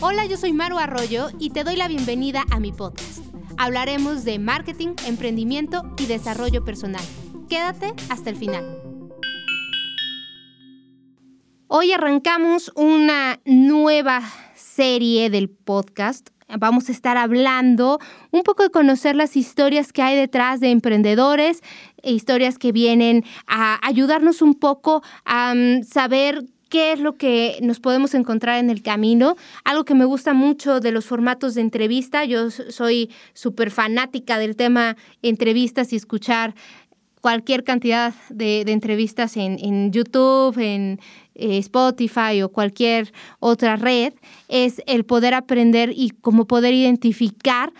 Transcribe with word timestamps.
Hola, 0.00 0.26
yo 0.26 0.36
soy 0.36 0.52
Maru 0.52 0.78
Arroyo 0.78 1.28
y 1.38 1.50
te 1.50 1.64
doy 1.64 1.76
la 1.76 1.88
bienvenida 1.88 2.44
a 2.50 2.60
mi 2.60 2.70
podcast. 2.70 3.24
Hablaremos 3.56 4.24
de 4.24 4.38
marketing, 4.38 4.94
emprendimiento 5.06 5.82
y 5.98 6.06
desarrollo 6.06 6.64
personal. 6.64 7.02
Quédate 7.48 7.94
hasta 8.08 8.30
el 8.30 8.36
final. 8.36 8.82
Hoy 11.68 11.92
arrancamos 11.92 12.70
una 12.76 13.40
nueva 13.44 14.22
serie 14.54 15.30
del 15.30 15.48
podcast. 15.48 16.28
Vamos 16.48 16.88
a 16.88 16.92
estar 16.92 17.16
hablando 17.16 17.98
un 18.30 18.42
poco 18.42 18.62
de 18.62 18.70
conocer 18.70 19.16
las 19.16 19.36
historias 19.36 19.92
que 19.92 20.02
hay 20.02 20.16
detrás 20.16 20.60
de 20.60 20.70
emprendedores, 20.70 21.62
e 22.02 22.12
historias 22.12 22.58
que 22.58 22.70
vienen 22.70 23.24
a 23.48 23.84
ayudarnos 23.84 24.42
un 24.42 24.54
poco 24.54 25.02
a 25.24 25.54
mm, 25.54 25.82
saber 25.82 26.44
qué 26.76 26.92
es 26.92 27.00
lo 27.00 27.14
que 27.14 27.58
nos 27.62 27.80
podemos 27.80 28.12
encontrar 28.12 28.58
en 28.58 28.68
el 28.68 28.82
camino. 28.82 29.36
Algo 29.64 29.86
que 29.86 29.94
me 29.94 30.04
gusta 30.04 30.34
mucho 30.34 30.78
de 30.78 30.92
los 30.92 31.06
formatos 31.06 31.54
de 31.54 31.62
entrevista, 31.62 32.26
yo 32.26 32.50
soy 32.50 33.08
súper 33.32 33.70
fanática 33.70 34.38
del 34.38 34.56
tema 34.56 34.94
entrevistas 35.22 35.94
y 35.94 35.96
escuchar 35.96 36.54
cualquier 37.22 37.64
cantidad 37.64 38.12
de, 38.28 38.60
entrevistas 38.60 39.38
en, 39.38 39.90
YouTube, 39.90 40.58
en 40.58 41.00
eh, 41.34 41.56
Spotify 41.56 42.42
o 42.42 42.50
cualquier 42.50 43.10
otra 43.40 43.76
red, 43.76 44.12
es 44.48 44.82
el 44.86 45.06
poder 45.06 45.32
aprender 45.32 45.94
y 45.96 46.10
como 46.10 46.46
poder 46.46 46.74
identificar 46.74 47.72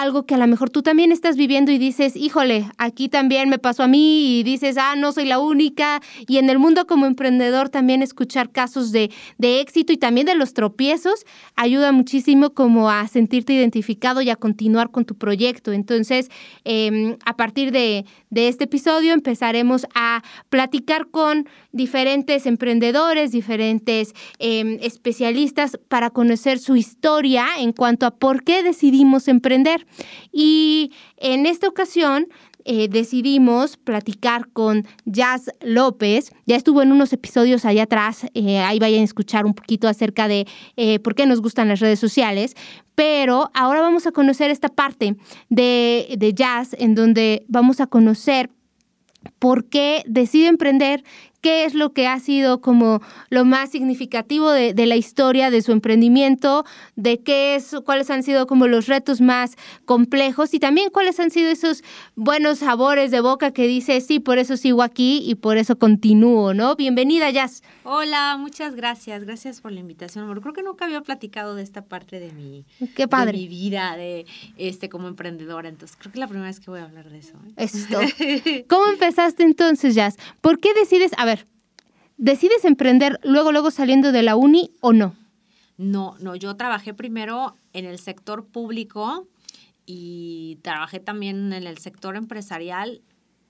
algo 0.00 0.24
que 0.24 0.34
a 0.34 0.38
lo 0.38 0.46
mejor 0.46 0.70
tú 0.70 0.82
también 0.82 1.12
estás 1.12 1.36
viviendo 1.36 1.70
y 1.70 1.76
dices, 1.76 2.16
híjole, 2.16 2.66
aquí 2.78 3.10
también 3.10 3.50
me 3.50 3.58
pasó 3.58 3.82
a 3.82 3.88
mí 3.88 4.38
y 4.38 4.42
dices, 4.42 4.78
ah, 4.78 4.94
no 4.96 5.12
soy 5.12 5.26
la 5.26 5.38
única. 5.38 6.00
Y 6.26 6.38
en 6.38 6.48
el 6.48 6.58
mundo 6.58 6.86
como 6.86 7.04
emprendedor 7.04 7.68
también 7.68 8.02
escuchar 8.02 8.50
casos 8.50 8.90
de, 8.90 9.10
de 9.36 9.60
éxito 9.60 9.92
y 9.92 9.98
también 9.98 10.26
de 10.26 10.34
los 10.34 10.54
tropiezos 10.54 11.26
ayuda 11.56 11.92
muchísimo 11.92 12.54
como 12.54 12.88
a 12.88 13.06
sentirte 13.06 13.52
identificado 13.52 14.22
y 14.22 14.30
a 14.30 14.36
continuar 14.36 14.90
con 14.90 15.04
tu 15.04 15.14
proyecto. 15.14 15.72
Entonces, 15.72 16.30
em, 16.64 17.18
a 17.26 17.36
partir 17.36 17.70
de, 17.70 18.06
de 18.30 18.48
este 18.48 18.64
episodio 18.64 19.12
empezaremos 19.12 19.86
a 19.94 20.22
platicar 20.48 21.08
con 21.08 21.46
diferentes 21.72 22.46
emprendedores, 22.46 23.30
diferentes 23.30 24.14
em, 24.38 24.78
especialistas 24.80 25.78
para 25.88 26.08
conocer 26.08 26.58
su 26.58 26.76
historia 26.76 27.46
en 27.58 27.72
cuanto 27.72 28.06
a 28.06 28.10
por 28.10 28.42
qué 28.42 28.62
decidimos 28.62 29.28
emprender. 29.28 29.81
Y 30.32 30.92
en 31.16 31.46
esta 31.46 31.68
ocasión 31.68 32.28
eh, 32.64 32.88
decidimos 32.88 33.76
platicar 33.76 34.48
con 34.52 34.86
Jazz 35.04 35.50
López. 35.60 36.32
Ya 36.46 36.56
estuvo 36.56 36.82
en 36.82 36.92
unos 36.92 37.12
episodios 37.12 37.64
allá 37.64 37.84
atrás, 37.84 38.26
eh, 38.34 38.58
ahí 38.58 38.78
vayan 38.78 39.00
a 39.00 39.04
escuchar 39.04 39.46
un 39.46 39.54
poquito 39.54 39.88
acerca 39.88 40.28
de 40.28 40.46
eh, 40.76 41.00
por 41.00 41.14
qué 41.14 41.26
nos 41.26 41.40
gustan 41.40 41.68
las 41.68 41.80
redes 41.80 41.98
sociales. 41.98 42.54
Pero 42.94 43.50
ahora 43.54 43.80
vamos 43.80 44.06
a 44.06 44.12
conocer 44.12 44.50
esta 44.50 44.68
parte 44.68 45.16
de, 45.48 46.14
de 46.18 46.34
Jazz 46.34 46.76
en 46.78 46.94
donde 46.94 47.44
vamos 47.48 47.80
a 47.80 47.86
conocer 47.86 48.50
por 49.38 49.68
qué 49.68 50.02
decide 50.06 50.48
emprender, 50.48 51.04
qué 51.42 51.64
es 51.64 51.74
lo 51.74 51.92
que 51.92 52.06
ha 52.06 52.18
sido 52.20 52.60
como 52.60 53.02
lo 53.28 53.44
más 53.44 53.70
significativo 53.70 54.50
de, 54.50 54.72
la 54.86 54.96
historia 54.96 55.50
de 55.50 55.60
su 55.60 55.72
emprendimiento, 55.72 56.64
de 56.96 57.20
qué 57.20 57.56
es, 57.56 57.74
cuáles 57.84 58.10
han 58.10 58.22
sido 58.22 58.46
como 58.46 58.68
los 58.68 58.86
retos 58.86 59.20
más 59.20 59.56
complejos 59.84 60.54
y 60.54 60.60
también 60.60 60.90
cuáles 60.90 61.18
han 61.20 61.30
sido 61.30 61.50
esos 61.50 61.82
buenos 62.14 62.60
sabores 62.60 63.10
de 63.10 63.20
boca 63.20 63.50
que 63.50 63.66
dice, 63.66 64.00
sí, 64.00 64.20
por 64.20 64.38
eso 64.38 64.56
sigo 64.56 64.82
aquí 64.82 65.22
y 65.24 65.34
por 65.34 65.56
eso 65.56 65.78
continúo, 65.78 66.54
¿no? 66.54 66.76
Bienvenida, 66.76 67.28
Jazz. 67.30 67.62
Hola, 67.82 68.36
muchas 68.38 68.76
gracias, 68.76 69.24
gracias 69.24 69.60
por 69.60 69.72
la 69.72 69.80
invitación. 69.80 70.26
Bueno, 70.26 70.40
creo 70.40 70.54
que 70.54 70.62
nunca 70.62 70.84
había 70.84 71.00
platicado 71.00 71.56
de 71.56 71.64
esta 71.64 71.82
parte 71.84 72.20
de 72.20 72.30
mi, 72.32 72.64
qué 72.94 73.08
padre. 73.08 73.32
De 73.32 73.38
mi 73.38 73.48
vida, 73.48 73.96
de 73.96 74.26
este 74.56 74.88
como 74.88 75.08
emprendedora, 75.08 75.68
entonces 75.68 75.96
creo 75.98 76.12
que 76.12 76.18
es 76.18 76.20
la 76.20 76.28
primera 76.28 76.48
vez 76.48 76.60
que 76.60 76.70
voy 76.70 76.78
a 76.78 76.84
hablar 76.84 77.10
de 77.10 77.18
eso. 77.18 77.34
¿eh? 77.44 77.52
Esto. 77.56 77.98
¿Cómo 78.68 78.86
empezaste 78.86 79.42
entonces, 79.42 79.96
Jazz? 79.96 80.16
¿Por 80.40 80.60
qué 80.60 80.72
decides, 80.74 81.10
a 81.16 81.24
ver, 81.24 81.31
¿Decides 82.16 82.64
emprender 82.64 83.18
luego, 83.22 83.52
luego 83.52 83.70
saliendo 83.70 84.12
de 84.12 84.22
la 84.22 84.36
uni 84.36 84.70
o 84.80 84.92
no? 84.92 85.14
No, 85.76 86.16
no, 86.20 86.36
yo 86.36 86.56
trabajé 86.56 86.94
primero 86.94 87.56
en 87.72 87.86
el 87.86 87.98
sector 87.98 88.46
público 88.46 89.26
y 89.86 90.58
trabajé 90.62 91.00
también 91.00 91.52
en 91.52 91.66
el 91.66 91.78
sector 91.78 92.16
empresarial 92.16 93.02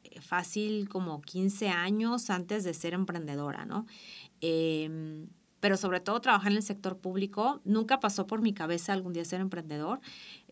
eh, 0.04 0.20
fácil 0.20 0.88
como 0.88 1.20
15 1.20 1.68
años 1.68 2.30
antes 2.30 2.64
de 2.64 2.74
ser 2.74 2.94
emprendedora, 2.94 3.64
¿no? 3.66 3.86
Em, 4.40 5.28
pero 5.60 5.76
sobre 5.76 6.00
todo 6.00 6.20
trabajar 6.20 6.50
en 6.50 6.56
el 6.56 6.62
sector 6.62 6.98
público. 6.98 7.60
Nunca 7.64 8.00
pasó 8.00 8.26
por 8.26 8.40
mi 8.40 8.52
cabeza 8.52 8.92
algún 8.92 9.12
día 9.12 9.24
ser 9.24 9.40
emprendedor. 9.40 10.00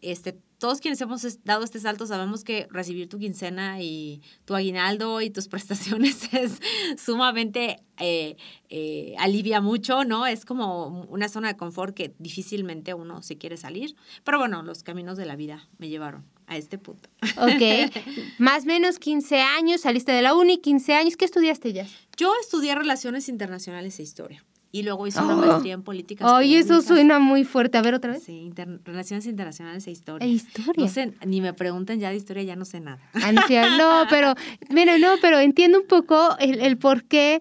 Este, 0.03 0.39
todos 0.59 0.81
quienes 0.81 1.01
hemos 1.01 1.45
dado 1.45 1.65
este 1.65 1.81
salto 1.81 2.07
sabemos 2.07 2.45
que 2.45 2.69
recibir 2.71 3.09
tu 3.09 3.19
quincena 3.19 3.81
y 3.81 4.23
tu 4.45 4.55
aguinaldo 4.55 5.21
y 5.21 5.31
tus 5.31 5.49
prestaciones 5.49 6.33
es 6.33 6.61
sumamente, 7.03 7.83
eh, 7.99 8.37
eh, 8.69 9.15
alivia 9.19 9.61
mucho, 9.61 10.05
¿no? 10.05 10.27
Es 10.27 10.45
como 10.45 11.03
una 11.09 11.29
zona 11.29 11.49
de 11.49 11.57
confort 11.57 11.95
que 11.95 12.15
difícilmente 12.19 12.95
uno 12.95 13.23
se 13.23 13.39
quiere 13.39 13.57
salir. 13.57 13.97
Pero 14.25 14.39
bueno, 14.39 14.63
los 14.63 14.83
caminos 14.83 15.17
de 15.17 15.27
la 15.27 15.37
vida 15.37 15.69
me 15.79 15.89
llevaron 15.89 16.25
a 16.47 16.57
este 16.57 16.79
punto. 16.79 17.09
Ok. 17.37 17.93
Más 18.39 18.65
o 18.65 18.67
menos 18.67 18.99
15 18.99 19.41
años, 19.41 19.81
saliste 19.83 20.13
de 20.13 20.23
la 20.23 20.35
uni, 20.35 20.59
15 20.59 20.95
años. 20.95 21.17
¿Qué 21.17 21.25
estudiaste 21.25 21.73
ya? 21.73 21.87
Yo 22.17 22.33
estudié 22.43 22.75
Relaciones 22.75 23.29
Internacionales 23.29 23.99
e 23.99 24.03
Historia 24.03 24.45
y 24.73 24.83
luego 24.85 25.07
hizo 25.07 25.25
una 25.25 25.35
maestría 25.35 25.75
en 25.75 25.83
políticas. 25.83 26.31
Ay, 26.31 26.55
eso 26.55 26.81
suena 26.81 27.19
muy 27.19 27.45
fuerte. 27.45 27.77
A 27.77 27.83
ver 27.83 27.95
otra 27.95 28.13
vez. 28.13 28.23
Sí, 28.23 28.53
relaciones 28.85 29.27
internacionales 29.27 29.87
e 29.87 29.91
historia. 29.91 30.27
E 30.27 30.31
historia. 30.31 30.85
No 30.85 30.89
sé, 30.89 31.13
ni 31.27 31.41
me 31.41 31.53
pregunten 31.53 31.99
ya 31.99 32.11
de 32.11 32.17
historia, 32.17 32.43
ya 32.45 32.57
no 32.57 32.65
sé 32.65 32.81
nada. 32.81 33.01
Ah, 33.15 33.33
no, 33.33 34.07
pero, 34.09 34.35
mira, 34.71 34.99
no, 34.99 35.15
pero 35.21 35.41
entiendo 35.41 35.81
un 35.81 35.87
poco 35.87 36.37
el, 36.39 36.79
por 36.79 37.03
qué 37.05 37.41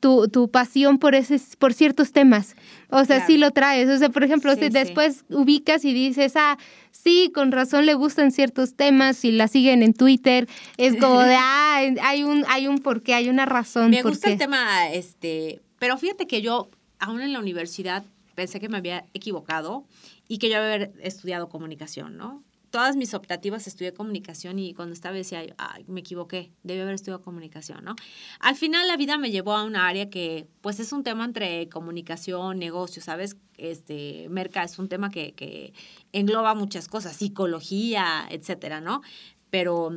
tu, 0.00 0.28
tu, 0.28 0.50
pasión 0.50 0.98
por, 0.98 1.14
ese, 1.14 1.38
por 1.58 1.74
ciertos 1.74 2.12
temas. 2.12 2.56
O 2.88 3.04
sea, 3.04 3.26
sí 3.26 3.36
lo 3.36 3.50
traes. 3.50 3.90
O 3.90 3.98
sea, 3.98 4.08
por 4.08 4.24
ejemplo, 4.24 4.54
si 4.54 4.70
después 4.70 5.26
ubicas 5.28 5.84
y 5.84 5.92
dices, 5.92 6.32
ah, 6.36 6.56
sí, 6.90 7.30
con 7.34 7.52
razón 7.52 7.84
le 7.84 7.92
gustan 7.92 8.30
ciertos 8.30 8.76
temas 8.76 9.26
y 9.26 9.32
la 9.32 9.46
siguen 9.46 9.82
en 9.82 9.92
Twitter, 9.92 10.48
es 10.78 10.96
como 10.96 11.20
de, 11.20 11.34
ah, 11.38 11.80
hay 12.02 12.24
un, 12.24 12.46
hay 12.48 12.66
un 12.66 12.78
porqué, 12.78 13.12
hay 13.12 13.28
una 13.28 13.44
razón. 13.44 13.90
Me 13.90 14.02
gusta 14.02 14.30
el 14.30 14.38
tema, 14.38 14.88
este 14.90 15.60
pero 15.82 15.98
fíjate 15.98 16.28
que 16.28 16.42
yo, 16.42 16.70
aún 17.00 17.22
en 17.22 17.32
la 17.32 17.40
universidad, 17.40 18.04
pensé 18.36 18.60
que 18.60 18.68
me 18.68 18.76
había 18.76 19.04
equivocado 19.14 19.84
y 20.28 20.38
que 20.38 20.48
yo 20.48 20.58
había 20.58 20.92
estudiado 21.02 21.48
comunicación, 21.48 22.16
¿no? 22.16 22.44
Todas 22.70 22.94
mis 22.94 23.14
optativas 23.14 23.66
estudié 23.66 23.92
comunicación 23.92 24.60
y 24.60 24.74
cuando 24.74 24.94
estaba 24.94 25.16
decía, 25.16 25.42
me 25.88 25.98
equivoqué, 25.98 26.52
debí 26.62 26.82
haber 26.82 26.94
estudiado 26.94 27.20
comunicación, 27.20 27.84
¿no? 27.84 27.96
Al 28.38 28.54
final 28.54 28.86
la 28.86 28.96
vida 28.96 29.18
me 29.18 29.32
llevó 29.32 29.54
a 29.56 29.64
una 29.64 29.88
área 29.88 30.08
que, 30.08 30.46
pues, 30.60 30.78
es 30.78 30.92
un 30.92 31.02
tema 31.02 31.24
entre 31.24 31.68
comunicación, 31.68 32.60
negocio, 32.60 33.02
¿sabes? 33.02 33.36
Este, 33.58 34.28
Merca 34.30 34.62
es 34.62 34.78
un 34.78 34.88
tema 34.88 35.10
que, 35.10 35.32
que 35.32 35.72
engloba 36.12 36.54
muchas 36.54 36.86
cosas, 36.86 37.16
psicología, 37.16 38.28
etcétera, 38.30 38.80
¿no? 38.80 39.02
Pero, 39.50 39.90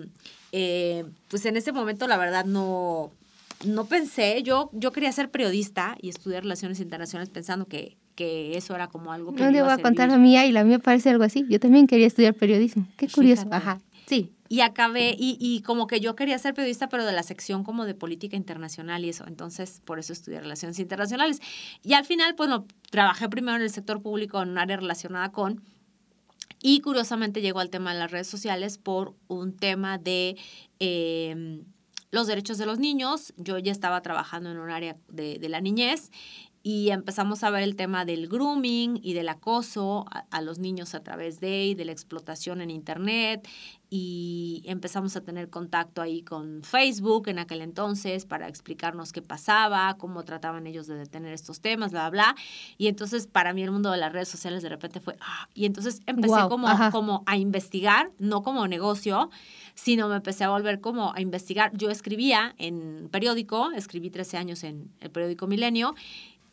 eh, 0.51 1.05
pues, 1.27 1.45
en 1.45 1.57
ese 1.57 1.73
momento, 1.73 2.07
la 2.07 2.17
verdad, 2.17 2.45
no, 2.45 3.11
no 3.63 3.85
pensé, 3.85 4.43
yo, 4.43 4.69
yo 4.73 4.91
quería 4.91 5.11
ser 5.11 5.31
periodista 5.31 5.97
y 6.01 6.09
estudiar 6.09 6.43
relaciones 6.43 6.79
internacionales 6.79 7.29
pensando 7.29 7.67
que, 7.67 7.97
que 8.15 8.57
eso 8.57 8.75
era 8.75 8.87
como 8.87 9.11
algo 9.11 9.33
que... 9.33 9.43
No 9.43 9.51
le 9.51 9.61
voy 9.61 9.71
a, 9.71 9.77
contar 9.77 10.09
la 10.09 10.17
mía 10.17 10.45
y 10.45 10.51
la 10.51 10.63
mía 10.63 10.79
parece 10.79 11.09
algo 11.09 11.23
así. 11.23 11.45
Yo 11.49 11.59
también 11.59 11.87
quería 11.87 12.07
estudiar 12.07 12.33
periodismo. 12.33 12.87
Qué 12.97 13.07
curioso. 13.07 13.47
Ajá, 13.51 13.79
sí. 14.07 14.31
Y 14.47 14.61
acabé, 14.61 15.15
y, 15.17 15.37
y 15.39 15.61
como 15.61 15.87
que 15.87 15.99
yo 15.99 16.15
quería 16.15 16.37
ser 16.37 16.53
periodista, 16.53 16.87
pero 16.87 17.05
de 17.05 17.13
la 17.13 17.23
sección 17.23 17.63
como 17.63 17.85
de 17.85 17.95
política 17.95 18.37
internacional 18.37 19.03
y 19.03 19.09
eso. 19.09 19.25
Entonces, 19.27 19.81
por 19.85 19.97
eso 19.97 20.13
estudié 20.13 20.39
relaciones 20.39 20.77
internacionales. 20.79 21.41
Y 21.81 21.93
al 21.93 22.05
final, 22.05 22.35
pues, 22.35 22.49
no, 22.49 22.67
trabajé 22.91 23.27
primero 23.29 23.57
en 23.57 23.63
el 23.63 23.71
sector 23.71 24.01
público 24.01 24.41
en 24.41 24.49
un 24.49 24.57
área 24.57 24.77
relacionada 24.77 25.31
con... 25.31 25.61
Y 26.61 26.81
curiosamente 26.81 27.41
llegó 27.41 27.59
al 27.59 27.69
tema 27.69 27.93
de 27.93 27.99
las 27.99 28.11
redes 28.11 28.27
sociales 28.27 28.77
por 28.77 29.15
un 29.27 29.55
tema 29.55 29.97
de... 29.97 30.35
Eh, 30.79 31.63
los 32.15 32.27
derechos 32.27 32.57
de 32.57 32.65
los 32.65 32.79
niños. 32.79 33.33
Yo 33.35 33.59
ya 33.59 33.73
estaba 33.73 34.01
trabajando 34.01 34.49
en 34.49 34.57
un 34.57 34.71
área 34.71 34.97
de, 35.09 35.37
la 35.49 35.59
niñez 35.59 36.11
y 36.67 36.89
empezamos 36.89 37.43
a 37.43 37.51
ver 37.51 37.61
el 37.61 37.75
tema 37.75 38.05
del 38.05 38.27
grooming 38.27 38.99
y 39.03 39.13
del 39.13 39.29
acoso 39.29 40.07
a, 40.09 40.41
los 40.41 40.57
niños 40.57 40.95
a 40.95 41.03
través 41.03 41.39
de 41.39 41.67
y 41.67 41.75
de 41.75 41.85
la 41.85 41.91
explotación 41.91 42.59
en 42.59 42.71
internet 42.71 43.47
y 43.91 44.63
empezamos 44.65 45.15
a 45.15 45.21
tener 45.21 45.51
contacto 45.51 46.01
ahí 46.01 46.23
con 46.23 46.63
Facebook 46.63 47.27
en 47.27 47.37
aquel 47.37 47.61
entonces 47.61 48.25
para 48.25 48.47
explicarnos 48.47 49.13
qué 49.13 49.21
pasaba, 49.21 49.95
cómo 49.99 50.23
trataban 50.23 50.65
ellos 50.65 50.87
de 50.87 50.95
detener 50.95 51.33
estos 51.33 51.61
temas, 51.61 51.91
bla, 51.91 52.09
bla, 52.09 52.35
Y 52.79 52.87
entonces 52.87 53.27
para 53.27 53.53
mí 53.53 53.61
el 53.61 53.69
mundo 53.69 53.91
de 53.91 53.97
las 53.97 54.11
redes 54.11 54.27
sociales 54.27 54.63
de 54.63 54.69
repente 54.69 54.99
fue, 54.99 55.15
ah, 55.21 55.47
y 55.53 55.65
entonces 55.65 56.01
empecé 56.07 56.33
como, 56.49 56.67
como 56.91 57.23
a 57.27 57.37
investigar, 57.37 58.09
no 58.17 58.41
como 58.41 58.67
negocio, 58.67 59.29
sino 59.75 60.09
me 60.09 60.15
empecé 60.15 60.45
a 60.45 60.49
volver 60.49 60.81
como 60.81 61.13
a 61.13 61.21
investigar. 61.21 61.71
Yo 61.77 61.91
escribía 61.91 62.55
en 62.57 63.07
periódico, 63.11 63.69
escribí 63.71 64.09
13 64.09 64.37
años 64.37 64.63
en 64.63 64.91
el 64.99 65.11
periódico 65.11 65.45
Milenio, 65.45 65.93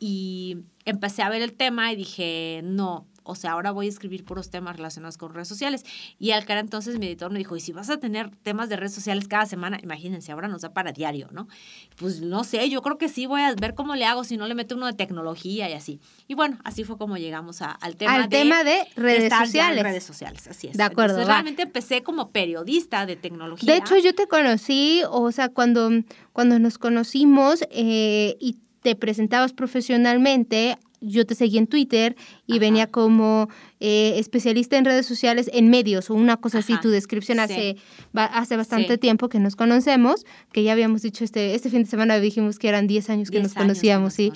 y 0.05 0.65
empecé 0.85 1.23
a 1.23 1.29
ver 1.29 1.43
el 1.43 1.53
tema 1.53 1.93
y 1.93 1.97
dije, 1.97 2.61
no, 2.65 3.07
o 3.23 3.37
sea, 3.37 3.53
ahora 3.53 3.71
voy 3.71 3.87
a 3.87 3.89
escribir 3.89 4.25
puros 4.25 4.51
temas 4.51 4.77
relacionados 4.77 5.17
con 5.17 5.33
redes 5.33 5.47
sociales. 5.47 5.85
Y 6.19 6.33
al 6.33 6.45
cara 6.45 6.59
entonces 6.59 6.99
mi 6.99 7.07
editor 7.07 7.31
me 7.31 7.39
dijo, 7.39 7.55
y 7.55 7.61
si 7.61 7.73
vas 7.73 7.89
a 7.89 7.99
tener 7.99 8.35
temas 8.43 8.69
de 8.69 8.75
redes 8.75 8.93
sociales 8.93 9.29
cada 9.29 9.47
semana, 9.47 9.79
imagínense, 9.81 10.33
ahora 10.33 10.49
nos 10.49 10.63
da 10.63 10.73
para 10.73 10.91
diario, 10.91 11.29
¿no? 11.31 11.47
Pues 11.95 12.21
no 12.21 12.43
sé, 12.43 12.69
yo 12.69 12.83
creo 12.83 12.99
que 12.99 13.09
sí 13.09 13.27
voy 13.27 13.43
a 13.43 13.55
ver 13.55 13.77
cómo 13.77 13.95
le 13.95 14.05
hago, 14.05 14.25
si 14.25 14.37
no 14.37 14.49
le 14.49 14.57
meto 14.57 14.75
uno 14.75 14.87
de 14.87 14.95
tecnología 14.95 15.71
y 15.71 15.75
así. 15.75 16.01
Y 16.27 16.35
bueno, 16.35 16.59
así 16.65 16.83
fue 16.83 16.99
como 16.99 17.17
llegamos 17.17 17.63
al 17.63 17.95
tema 17.95 18.15
al 18.15 18.23
de... 18.23 18.39
tema 18.39 18.65
de 18.65 18.81
redes 18.97 19.33
sociales. 19.33 19.85
redes 19.85 20.03
sociales, 20.03 20.49
así 20.49 20.67
es. 20.67 20.77
De 20.77 20.83
acuerdo. 20.83 21.15
Entonces, 21.15 21.29
realmente 21.29 21.63
empecé 21.63 22.03
como 22.03 22.33
periodista 22.33 23.07
de 23.07 23.15
tecnología. 23.15 23.73
De 23.73 23.79
hecho, 23.79 23.97
yo 23.99 24.17
te 24.17 24.27
conocí, 24.27 25.03
o 25.09 25.31
sea, 25.31 25.49
cuando, 25.49 25.91
cuando 26.33 26.59
nos 26.59 26.77
conocimos 26.79 27.63
eh, 27.71 28.37
y 28.41 28.57
te 28.83 28.97
presentabas 28.97 29.53
profesionalmente, 29.53 30.77
yo 31.01 31.27
te 31.27 31.35
seguí 31.35 31.59
en 31.59 31.67
Twitter 31.67 32.17
y 32.47 32.59
venía 32.59 32.87
como 32.87 33.49
eh, 33.81 34.15
especialista 34.19 34.77
en 34.77 34.85
redes 34.85 35.05
sociales 35.05 35.51
en 35.53 35.69
medios 35.69 36.11
o 36.11 36.15
una 36.15 36.37
cosa 36.37 36.59
así, 36.59 36.79
tu 36.81 36.91
descripción 36.91 37.41
hace, 37.41 37.77
hace 38.15 38.57
bastante 38.57 38.99
tiempo 38.99 39.29
que 39.29 39.41
nos 39.41 39.57
conocemos, 39.57 40.25
que 40.53 40.63
ya 40.63 40.73
habíamos 40.73 41.03
dicho 41.03 41.25
este, 41.25 41.55
este 41.55 41.71
fin 41.71 41.83
de 41.83 41.89
semana 41.89 42.19
dijimos 42.21 42.59
que 42.59 42.69
eran 42.69 42.87
10 42.87 43.11
años 43.11 43.31
que 43.31 43.41
nos 43.41 43.55
conocíamos, 43.55 44.15
sí. 44.15 44.33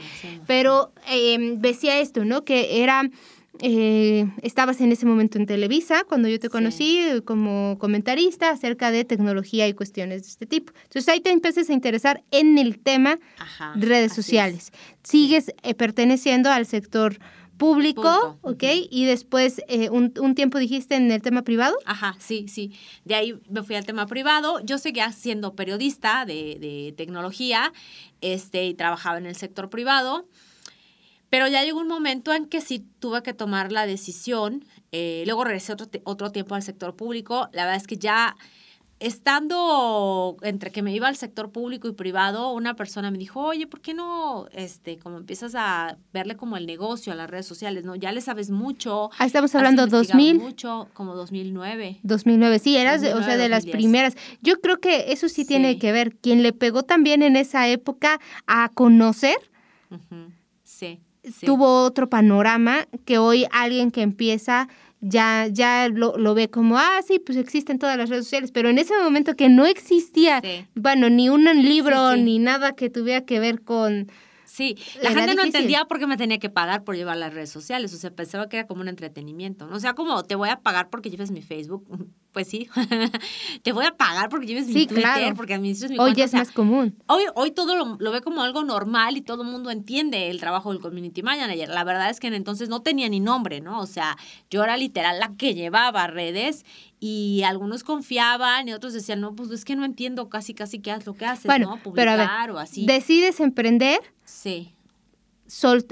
Pero 0.47 0.93
em, 1.09 1.61
decía 1.61 2.01
esto, 2.01 2.25
¿no? 2.25 2.45
Que 2.45 2.83
era 2.83 3.09
eh, 3.61 4.31
estabas 4.43 4.81
en 4.81 4.93
ese 4.93 5.07
momento 5.07 5.39
en 5.39 5.47
Televisa 5.47 6.05
cuando 6.09 6.29
yo 6.29 6.39
te 6.39 6.49
conocí 6.49 6.99
eh, 6.99 7.23
como 7.23 7.77
comentarista 7.79 8.51
acerca 8.51 8.91
de 8.91 9.05
tecnología 9.05 9.67
y 9.69 9.75
cuestiones 9.75 10.23
de 10.23 10.29
este 10.29 10.47
tipo. 10.47 10.73
Entonces 10.85 11.09
ahí 11.09 11.21
te 11.21 11.31
empiezas 11.31 11.71
a 11.71 11.73
interesar 11.73 12.23
en 12.31 12.59
el 12.59 12.79
tema 12.79 13.19
de 13.77 13.87
redes 13.87 14.13
sociales. 14.13 14.73
Sigues 15.03 15.53
eh, 15.63 15.75
perteneciendo 15.75 16.51
al 16.51 16.67
sector 16.67 17.19
público, 17.57 18.39
¿ok? 18.43 18.65
Y 18.91 19.07
después 19.07 19.63
un, 19.91 20.13
un, 20.21 20.35
tiempo 20.35 20.59
dijiste 20.59 20.95
en 20.95 21.11
el 21.11 21.23
tema 21.23 21.41
privado. 21.41 21.75
Ajá, 21.87 22.15
sí, 22.19 22.49
sí. 22.49 22.73
De 23.05 23.15
ahí 23.15 23.41
me 23.49 23.63
fui 23.63 23.77
al 23.77 23.87
tema 23.87 24.07
privado. 24.07 24.61
Yo 24.61 24.77
seguía 24.77 25.11
siendo 25.13 25.55
periodista 25.55 26.27
de, 26.27 26.59
de 26.61 26.95
tecnología 26.99 27.73
este, 28.21 28.67
y 28.67 28.75
trabajaba 28.75 29.17
en 29.17 29.25
el 29.25 29.37
sector 29.37 29.71
privado. 29.71 30.29
Pero 31.31 31.49
ya 31.49 31.65
llegó 31.65 31.81
un 31.81 31.89
momento 31.89 32.33
en 32.33 32.47
que 32.47 32.61
sí 32.61 32.85
tuve 33.01 33.23
que 33.23 33.35
tomar 33.35 33.73
la 33.73 33.87
decisión. 33.87 34.65
Eh, 34.93 35.25
luego 35.27 35.45
regresé 35.45 35.73
otro, 35.73 35.89
otro 36.05 36.31
tiempo 36.31 36.55
al 36.55 36.63
sector 36.63 36.95
público. 36.95 37.49
La 37.53 37.65
verdad 37.65 37.81
es 37.81 37.87
que 37.87 37.97
ya 37.97 38.37
estando 38.99 40.37
entre 40.41 40.73
que 40.73 40.83
me 40.83 40.95
iba 40.95 41.07
al 41.07 41.17
sector 41.17 41.51
público 41.51 41.87
y 41.89 41.93
privado, 41.93 42.53
una 42.53 42.75
persona 42.75 43.11
me 43.11 43.19
dijo, 43.19 43.41
oye, 43.41 43.67
¿por 43.67 43.81
qué 43.81 43.93
no, 43.93 44.47
este, 44.53 44.99
como 44.99 45.19
empiezas 45.19 45.55
a 45.55 45.99
verle 46.13 46.37
como 46.37 46.57
el 46.57 46.67
negocio 46.67 47.13
a 47.13 47.17
las 47.17 47.29
redes 47.29 47.47
sociales, 47.47 47.85
¿no? 47.85 47.95
Ya 47.95 48.13
le 48.13 48.21
sabes 48.21 48.51
mucho. 48.51 49.11
Ah, 49.19 49.27
estamos 49.27 49.55
hablando 49.55 49.87
2000. 49.87 50.39
Mucho, 50.39 50.89
como 50.95 51.15
2009. 51.15 51.99
2009, 52.03 52.59
sí, 52.59 52.77
eras, 52.77 53.03
o 53.03 53.23
sea, 53.23 53.37
de 53.37 53.49
las 53.49 53.67
primeras. 53.67 54.17
Yo 54.41 54.61
creo 54.61 54.79
que 54.79 55.13
eso 55.13 55.29
sí, 55.29 55.45
tiene 55.45 55.79
que 55.79 55.93
ver. 55.93 56.17
Quien 56.17 56.43
le 56.43 56.53
pegó 56.53 56.83
también 56.83 57.23
en 57.23 57.37
esa 57.37 57.69
época 57.69 58.21
a 58.47 58.71
conocer. 58.71 59.37
Sí. 61.33 61.45
tuvo 61.47 61.83
otro 61.83 62.09
panorama 62.09 62.87
que 63.05 63.19
hoy 63.19 63.47
alguien 63.51 63.91
que 63.91 64.03
empieza 64.03 64.69
ya, 65.01 65.47
ya 65.51 65.89
lo, 65.89 66.17
lo, 66.17 66.35
ve 66.35 66.49
como, 66.49 66.79
ah, 66.79 67.01
sí, 67.07 67.19
pues 67.19 67.37
existen 67.37 67.79
todas 67.79 67.97
las 67.97 68.09
redes 68.09 68.25
sociales, 68.25 68.51
pero 68.51 68.69
en 68.69 68.79
ese 68.79 68.95
momento 69.03 69.35
que 69.35 69.49
no 69.49 69.67
existía, 69.67 70.43
bueno, 70.75 71.11
ni 71.11 71.29
un 71.29 71.45
libro 71.63 72.17
ni 72.17 72.39
nada 72.39 72.73
que 72.73 72.91
tuviera 72.91 73.25
que 73.25 73.39
ver 73.39 73.63
con 73.63 74.11
Sí, 74.57 74.75
la 75.03 75.13
gente 75.13 75.35
no 75.35 75.43
entendía 75.43 75.85
por 75.85 75.99
qué 75.99 76.07
me 76.07 76.17
tenía 76.17 76.39
que 76.39 76.49
pagar 76.49 76.83
por 76.83 76.97
llevar 76.97 77.19
las 77.19 77.35
redes 77.35 77.51
sociales, 77.51 77.93
o 77.93 77.99
sea, 77.99 78.11
pensaba 78.11 78.49
que 78.49 78.57
era 78.57 78.67
como 78.67 78.81
un 78.81 78.89
entretenimiento, 78.89 79.67
¿no? 79.67 79.77
O 79.77 79.81
sea, 79.81 79.93
como 79.93 80.23
te 80.23 80.35
voy 80.35 80.49
a 80.49 80.61
pagar 80.61 80.89
porque 80.89 81.11
lleves 81.11 81.31
mi 81.31 81.43
Facebook, 81.43 81.87
pues 82.33 82.49
sí, 82.49 82.67
te 83.63 83.73
voy 83.73 83.85
a 83.85 83.99
pagar 83.99 84.31
porque 84.31 84.47
lleves 84.47 84.69
mi 84.69 84.87
Twitter, 84.87 85.35
porque 85.37 85.53
administres 85.53 85.91
mi 85.91 85.99
Hoy 85.99 86.15
es 86.17 86.33
más 86.33 86.53
común. 86.53 86.97
Hoy, 87.07 87.25
hoy 87.35 87.51
todo 87.51 87.77
lo, 87.77 87.99
lo, 88.01 88.11
ve 88.11 88.23
como 88.23 88.43
algo 88.43 88.65
normal 88.65 89.19
y 89.19 89.21
todo 89.21 89.43
el 89.43 89.49
mundo 89.51 89.71
entiende 89.71 90.31
el 90.31 90.41
trabajo 90.41 90.73
del 90.73 90.81
community 90.81 91.23
manager. 91.23 91.69
La 91.69 91.85
verdad 91.85 92.09
es 92.09 92.19
que 92.19 92.29
en 92.29 92.35
entonces 92.35 92.71
no 92.71 92.81
tenía 92.81 93.11
ni 93.11 93.21
nombre, 93.21 93.61
¿no? 93.61 93.79
O 93.81 93.87
sea, 93.87 94.17
yo 94.49 94.65
era 94.65 94.79
literal 94.79 95.21
la 95.21 95.35
que 95.37 95.53
llevaba 95.53 96.07
redes 96.07 96.65
y 96.99 97.43
algunos 97.45 97.85
confiaban 97.85 98.69
y 98.69 98.73
otros 98.73 98.95
decían, 98.95 99.21
no, 99.21 99.35
pues 99.35 99.51
es 99.51 99.67
que 99.67 99.77
no 99.77 99.85
entiendo 99.85 100.31
casi, 100.31 100.55
casi 100.55 100.79
qué 100.79 100.93
es 100.93 101.05
lo 101.05 101.13
que 101.13 101.27
haces, 101.27 101.51
¿no? 101.61 101.77
Publicar 101.83 102.51
o 102.53 102.59
así. 102.59 102.87
Decides 102.87 103.41
emprender 103.41 104.01
Sí. 104.27 104.75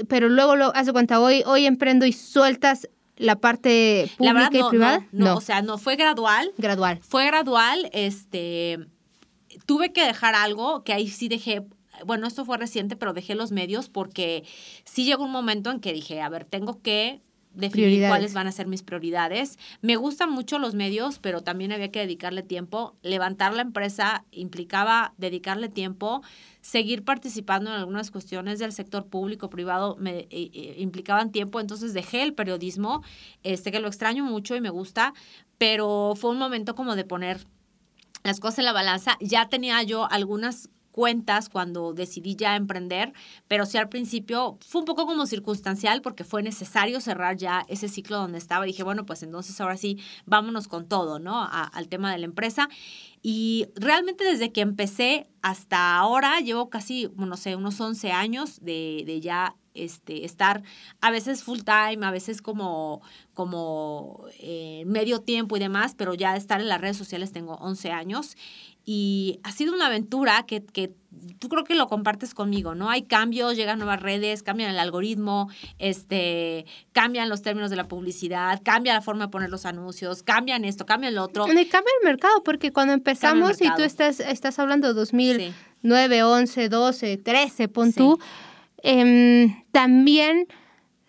pero 0.09 0.29
luego 0.29 0.57
lo 0.57 0.75
hace 0.75 0.93
cuenta, 0.93 1.21
hoy, 1.21 1.43
hoy 1.47 1.65
emprendo 1.65 2.05
y 2.05 2.13
sueltas 2.13 2.89
la 3.17 3.37
parte 3.37 4.11
pública 4.19 4.51
y 4.53 4.63
privada. 4.69 5.07
No, 5.13 5.37
o 5.37 5.41
sea, 5.41 5.63
no, 5.63 5.79
fue 5.79 5.97
gradual. 5.97 6.53
Gradual. 6.59 6.99
Fue 7.01 7.27
gradual, 7.27 7.89
este, 7.93 8.87
tuve 9.67 9.93
que 9.93 10.05
dejar 10.05 10.35
algo 10.35 10.83
que 10.83 10.93
ahí 10.93 11.09
sí 11.09 11.29
dejé, 11.29 11.65
bueno, 12.05 12.27
esto 12.27 12.45
fue 12.45 12.59
reciente, 12.59 12.97
pero 12.97 13.13
dejé 13.13 13.35
los 13.35 13.53
medios 13.53 13.89
porque 13.89 14.45
sí 14.85 15.05
llegó 15.05 15.25
un 15.25 15.31
momento 15.31 15.71
en 15.71 15.81
que 15.81 15.93
dije, 15.93 16.21
a 16.21 16.29
ver, 16.29 16.45
tengo 16.45 16.83
que 16.83 17.23
definir 17.55 18.09
cuáles 18.09 18.35
van 18.35 18.47
a 18.47 18.53
ser 18.53 18.67
mis 18.67 18.83
prioridades. 18.83 19.59
Me 19.81 19.97
gustan 19.97 20.31
mucho 20.31 20.59
los 20.59 20.75
medios, 20.75 21.19
pero 21.19 21.43
también 21.43 21.73
había 21.73 21.91
que 21.91 22.01
dedicarle 22.01 22.43
tiempo. 22.43 22.97
Levantar 23.03 23.55
la 23.55 23.63
empresa 23.63 24.25
implicaba 24.31 25.15
dedicarle 25.17 25.69
tiempo 25.69 26.23
seguir 26.65 27.05
participando 27.05 27.69
en 27.71 27.77
algunas 27.77 28.11
cuestiones 28.11 28.59
del 28.59 28.73
sector 28.73 29.07
público, 29.07 29.51
privado, 29.51 29.97
me 29.99 30.21
eh, 30.21 30.29
eh, 30.31 30.77
implicaban 30.79 31.31
tiempo, 31.31 31.61
entonces 31.61 31.93
dejé 31.93 32.23
el 32.23 32.33
periodismo, 32.33 33.03
este 33.43 33.71
que 33.71 33.81
lo 33.81 33.89
extraño 33.89 34.25
mucho 34.25 34.57
y 34.57 34.63
me 34.63 34.71
gusta, 34.71 35.13
pero 35.59 36.15
fue 36.17 36.31
un 36.31 36.39
momento 36.39 36.75
como 36.75 36.97
de 36.97 37.05
poner 37.05 37.47
las 38.23 38.41
cosas 38.41 38.61
en 38.61 38.65
la 38.65 38.73
balanza. 38.73 39.19
Ya 39.21 39.51
tenía 39.51 39.83
yo 39.83 40.11
algunas 40.11 40.71
cuentas 40.95 41.49
cuando 41.49 41.93
decidí 41.93 42.37
ya 42.37 42.55
emprender, 42.55 43.13
pero 43.49 43.67
sí 43.67 43.79
al 43.79 43.89
principio 43.89 44.59
fue 44.65 44.83
un 44.83 44.85
poco 44.85 45.07
como 45.07 45.27
circunstancial 45.27 46.03
porque 46.03 46.23
fue 46.23 46.41
necesario 46.41 47.01
cerrar 47.01 47.37
ya 47.37 47.67
ese 47.69 47.89
ciclo 47.89 48.17
donde 48.19 48.39
estaba. 48.39 48.65
Dije, 48.65 48.85
bueno, 48.85 49.05
pues 49.05 49.25
entonces 49.25 49.61
ahora 49.61 49.77
sí, 49.77 49.99
vámonos 50.25 50.69
con 50.69 50.87
todo, 50.87 51.19
¿no? 51.19 51.49
al 51.51 51.89
tema 51.89 52.13
de 52.13 52.19
la 52.19 52.27
empresa. 52.27 52.69
Y 53.23 53.67
realmente 53.75 54.23
desde 54.23 54.53
que 54.53 54.61
empecé 54.61 55.27
hasta 55.43 55.97
ahora, 55.97 56.39
llevo 56.39 56.71
casi, 56.71 57.11
no 57.17 57.37
sé, 57.37 57.57
unos 57.57 57.81
11 57.81 58.13
años 58.13 58.61
de, 58.61 59.03
de 59.05 59.21
ya 59.21 59.57
este, 59.75 60.25
estar 60.25 60.63
a 61.01 61.11
veces 61.11 61.43
full 61.43 61.61
time, 61.61 62.07
a 62.07 62.11
veces 62.11 62.41
como, 62.41 63.03
como 63.35 64.25
eh, 64.39 64.85
medio 64.87 65.21
tiempo 65.21 65.57
y 65.57 65.61
demás, 65.61 65.95
pero 65.97 66.15
ya 66.15 66.37
estar 66.37 66.61
en 66.61 66.69
las 66.69 66.81
redes 66.81 66.97
sociales 66.97 67.33
tengo 67.33 67.55
11 67.55 67.91
años 67.91 68.37
y 68.87 69.41
ha 69.45 69.53
sido 69.53 69.75
una 69.75 69.87
aventura 69.87 70.45
que, 70.47 70.63
que, 70.63 70.93
tú 71.39 71.49
creo 71.49 71.65
que 71.65 71.75
lo 71.75 71.87
compartes 71.87 72.35
conmigo, 72.35 72.75
¿no? 72.75 72.91
Hay 72.91 73.05
cambios, 73.05 73.57
llegan 73.57 73.79
nuevas 73.79 74.03
redes, 74.03 74.43
cambian 74.43 74.71
el 74.71 74.79
algoritmo, 74.79 75.49
este, 75.79 76.67
cambian 76.93 77.31
los 77.31 77.41
términos 77.41 77.71
de 77.71 77.77
la 77.77 77.89
publicidad, 77.89 78.61
cambia 78.63 78.93
la 78.93 79.01
forma 79.01 79.27
de 79.27 79.31
poner 79.31 79.49
los 79.49 79.65
anuncios, 79.65 80.23
cambian 80.23 80.67
esto, 80.67 80.85
cambian 80.85 81.15
lo 81.15 81.23
otro. 81.23 81.47
Y 81.47 81.67
cambia 81.67 81.93
el 82.01 82.05
mercado, 82.05 82.43
porque 82.45 82.73
cuando 82.73 82.93
empezamos, 82.93 83.61
y 83.63 83.71
tú 83.75 83.83
estás, 83.83 84.21
estás 84.21 84.59
hablando 84.59 84.89
de 84.89 84.95
2009, 84.95 86.23
11, 86.23 86.69
12, 86.69 87.17
13, 87.17 87.69
pon 87.69 87.93
tú, 87.93 88.19
em, 88.85 89.65
también 89.73 90.47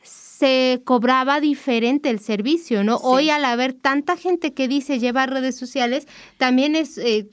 se 0.01 0.82
cobraba 0.84 1.39
diferente 1.39 2.10
el 2.10 2.20
servicio, 2.20 2.84
¿no? 2.84 2.98
Hoy 2.98 3.29
al 3.29 3.46
haber 3.46 3.74
tanta 3.74 4.17
gente 4.17 4.53
que 4.53 4.67
dice 4.67 5.00
lleva 5.00 5.25
redes 5.25 5.58
sociales, 5.58 6.08
también 6.38 6.75
es 6.75 6.98
eh, 6.98 7.29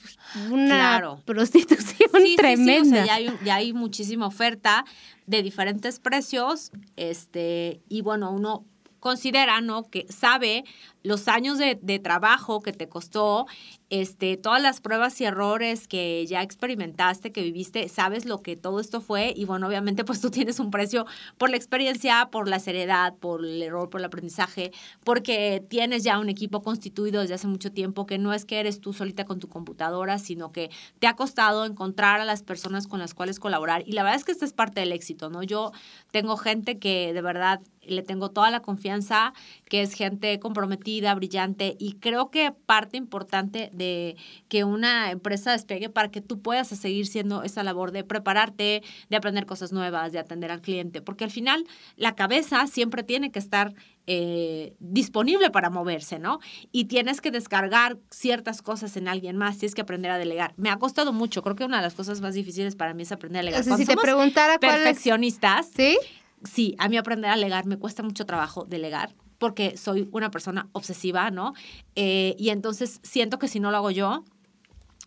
una 0.50 1.18
prostitución 1.24 2.10
tremenda. 2.36 3.04
ya, 3.04 3.14
hay, 3.14 3.30
ya 3.44 3.56
hay 3.56 3.72
muchísima 3.72 4.26
oferta 4.26 4.84
de 5.26 5.42
diferentes 5.42 5.98
precios, 5.98 6.70
este, 6.96 7.80
y 7.88 8.02
bueno, 8.02 8.30
uno 8.30 8.64
considera, 9.00 9.60
¿no? 9.60 9.90
Que 9.90 10.06
sabe 10.08 10.64
los 11.02 11.26
años 11.26 11.58
de, 11.58 11.76
de, 11.82 11.98
trabajo 11.98 12.62
que 12.62 12.72
te 12.72 12.88
costó, 12.88 13.46
este, 13.92 14.38
todas 14.38 14.62
las 14.62 14.80
pruebas 14.80 15.20
y 15.20 15.26
errores 15.26 15.86
que 15.86 16.24
ya 16.26 16.40
experimentaste, 16.40 17.30
que 17.30 17.42
viviste, 17.42 17.90
sabes 17.90 18.24
lo 18.24 18.40
que 18.40 18.56
todo 18.56 18.80
esto 18.80 19.02
fue 19.02 19.34
y 19.36 19.44
bueno, 19.44 19.66
obviamente 19.66 20.02
pues 20.02 20.18
tú 20.22 20.30
tienes 20.30 20.60
un 20.60 20.70
precio 20.70 21.04
por 21.36 21.50
la 21.50 21.58
experiencia, 21.58 22.30
por 22.32 22.48
la 22.48 22.58
seriedad, 22.58 23.14
por 23.18 23.44
el 23.44 23.62
error, 23.62 23.90
por 23.90 24.00
el 24.00 24.06
aprendizaje, 24.06 24.72
porque 25.04 25.62
tienes 25.68 26.04
ya 26.04 26.18
un 26.18 26.30
equipo 26.30 26.62
constituido 26.62 27.20
desde 27.20 27.34
hace 27.34 27.48
mucho 27.48 27.70
tiempo 27.70 28.06
que 28.06 28.16
no 28.16 28.32
es 28.32 28.46
que 28.46 28.60
eres 28.60 28.80
tú 28.80 28.94
solita 28.94 29.26
con 29.26 29.40
tu 29.40 29.50
computadora, 29.50 30.18
sino 30.18 30.52
que 30.52 30.70
te 30.98 31.06
ha 31.06 31.14
costado 31.14 31.66
encontrar 31.66 32.18
a 32.18 32.24
las 32.24 32.42
personas 32.42 32.86
con 32.86 32.98
las 32.98 33.12
cuales 33.12 33.38
colaborar 33.38 33.82
y 33.86 33.92
la 33.92 34.04
verdad 34.04 34.18
es 34.18 34.24
que 34.24 34.32
esta 34.32 34.46
es 34.46 34.54
parte 34.54 34.80
del 34.80 34.92
éxito, 34.92 35.28
¿no? 35.28 35.42
Yo 35.42 35.70
tengo 36.10 36.38
gente 36.38 36.78
que 36.78 37.12
de 37.12 37.20
verdad 37.20 37.60
le 37.84 38.02
tengo 38.02 38.30
toda 38.30 38.50
la 38.50 38.60
confianza, 38.60 39.34
que 39.68 39.82
es 39.82 39.92
gente 39.92 40.38
comprometida, 40.38 41.14
brillante 41.14 41.76
y 41.78 41.94
creo 41.94 42.30
que 42.30 42.52
parte 42.52 42.96
importante 42.96 43.70
de 43.74 43.81
de 43.82 44.16
que 44.48 44.64
una 44.64 45.10
empresa 45.10 45.52
despegue 45.52 45.88
para 45.88 46.10
que 46.10 46.20
tú 46.20 46.40
puedas 46.40 46.68
seguir 46.68 47.06
siendo 47.06 47.42
esa 47.42 47.62
labor 47.62 47.90
de 47.90 48.04
prepararte, 48.04 48.82
de 49.08 49.16
aprender 49.16 49.46
cosas 49.46 49.72
nuevas, 49.72 50.12
de 50.12 50.18
atender 50.18 50.50
al 50.50 50.60
cliente, 50.60 51.02
porque 51.02 51.24
al 51.24 51.30
final 51.30 51.66
la 51.96 52.14
cabeza 52.14 52.66
siempre 52.66 53.02
tiene 53.02 53.30
que 53.32 53.38
estar 53.38 53.74
eh, 54.06 54.74
disponible 54.78 55.50
para 55.50 55.70
moverse, 55.70 56.18
¿no? 56.18 56.38
Y 56.70 56.86
tienes 56.86 57.20
que 57.20 57.30
descargar 57.30 57.98
ciertas 58.10 58.62
cosas 58.62 58.96
en 58.96 59.08
alguien 59.08 59.36
más, 59.36 59.58
tienes 59.58 59.74
que 59.74 59.82
aprender 59.82 60.10
a 60.10 60.18
delegar. 60.18 60.54
Me 60.56 60.70
ha 60.70 60.76
costado 60.76 61.12
mucho, 61.12 61.42
creo 61.42 61.56
que 61.56 61.64
una 61.64 61.78
de 61.78 61.82
las 61.82 61.94
cosas 61.94 62.20
más 62.20 62.34
difíciles 62.34 62.76
para 62.76 62.94
mí 62.94 63.02
es 63.02 63.12
aprender 63.12 63.40
a 63.40 63.44
delegar. 63.44 63.78
si 63.78 63.86
te 63.86 63.96
preguntara 63.96 64.58
perfeccionistas, 64.58 65.70
¿sí? 65.74 65.98
Sí, 66.44 66.74
a 66.78 66.88
mí 66.88 66.96
aprender 66.96 67.30
a 67.30 67.36
delegar 67.36 67.66
me 67.66 67.76
cuesta 67.76 68.02
mucho 68.02 68.26
trabajo 68.26 68.64
delegar 68.64 69.14
porque 69.42 69.76
soy 69.76 70.08
una 70.12 70.30
persona 70.30 70.68
obsesiva, 70.70 71.32
¿no? 71.32 71.52
Eh, 71.96 72.36
y 72.38 72.50
entonces 72.50 73.00
siento 73.02 73.40
que 73.40 73.48
si 73.48 73.58
no 73.58 73.72
lo 73.72 73.78
hago 73.78 73.90
yo, 73.90 74.22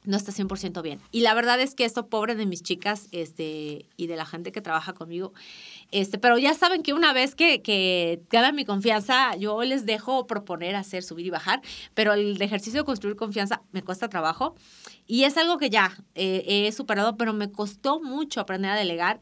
no 0.04 0.18
está 0.18 0.34
100% 0.34 0.82
bien. 0.82 1.00
Y 1.13 1.22
la 1.22 1.34
verdad 1.34 1.58
es 1.62 1.74
que 1.74 1.86
esto, 1.86 2.08
pobre 2.08 2.36
de 2.36 2.46
mis 2.46 2.62
chicas 2.62 3.08
este, 3.13 3.86
y 3.96 4.08
de 4.08 4.15
la 4.18 4.25
gente 4.25 4.51
que 4.51 4.60
trabaja 4.60 4.92
conmigo, 4.92 5.32
este, 5.92 6.18
pero 6.18 6.38
ya 6.38 6.54
saben 6.54 6.84
que 6.84 6.94
una 6.94 7.13
vez 7.13 7.36
que, 7.36 7.62
que 7.62 8.22
ganan 8.30 8.56
mi 8.56 8.65
confianza, 8.65 9.36
yo 9.36 9.62
les 9.63 9.86
dejo 9.86 10.27
proponer 10.27 10.75
hacer, 10.75 11.04
subir 11.04 11.25
y 11.25 11.30
bajar, 11.30 11.62
pero 11.94 12.13
el 12.13 12.42
ejercicio 12.42 12.82
de 12.82 12.86
construir 12.86 13.15
confianza 13.15 13.62
me 13.72 13.82
cuesta 13.82 14.10
trabajo 14.10 14.56
y 15.08 15.24
es 15.24 15.38
algo 15.38 15.58
que 15.58 15.70
ya 15.70 15.96
eh, 16.15 16.65
he 16.68 16.72
superado, 16.72 17.18
pero 17.18 17.34
me 17.34 17.51
costó 17.51 18.01
mucho 18.01 18.42
aprender 18.42 18.72
a 18.72 18.75
delegar 18.75 19.20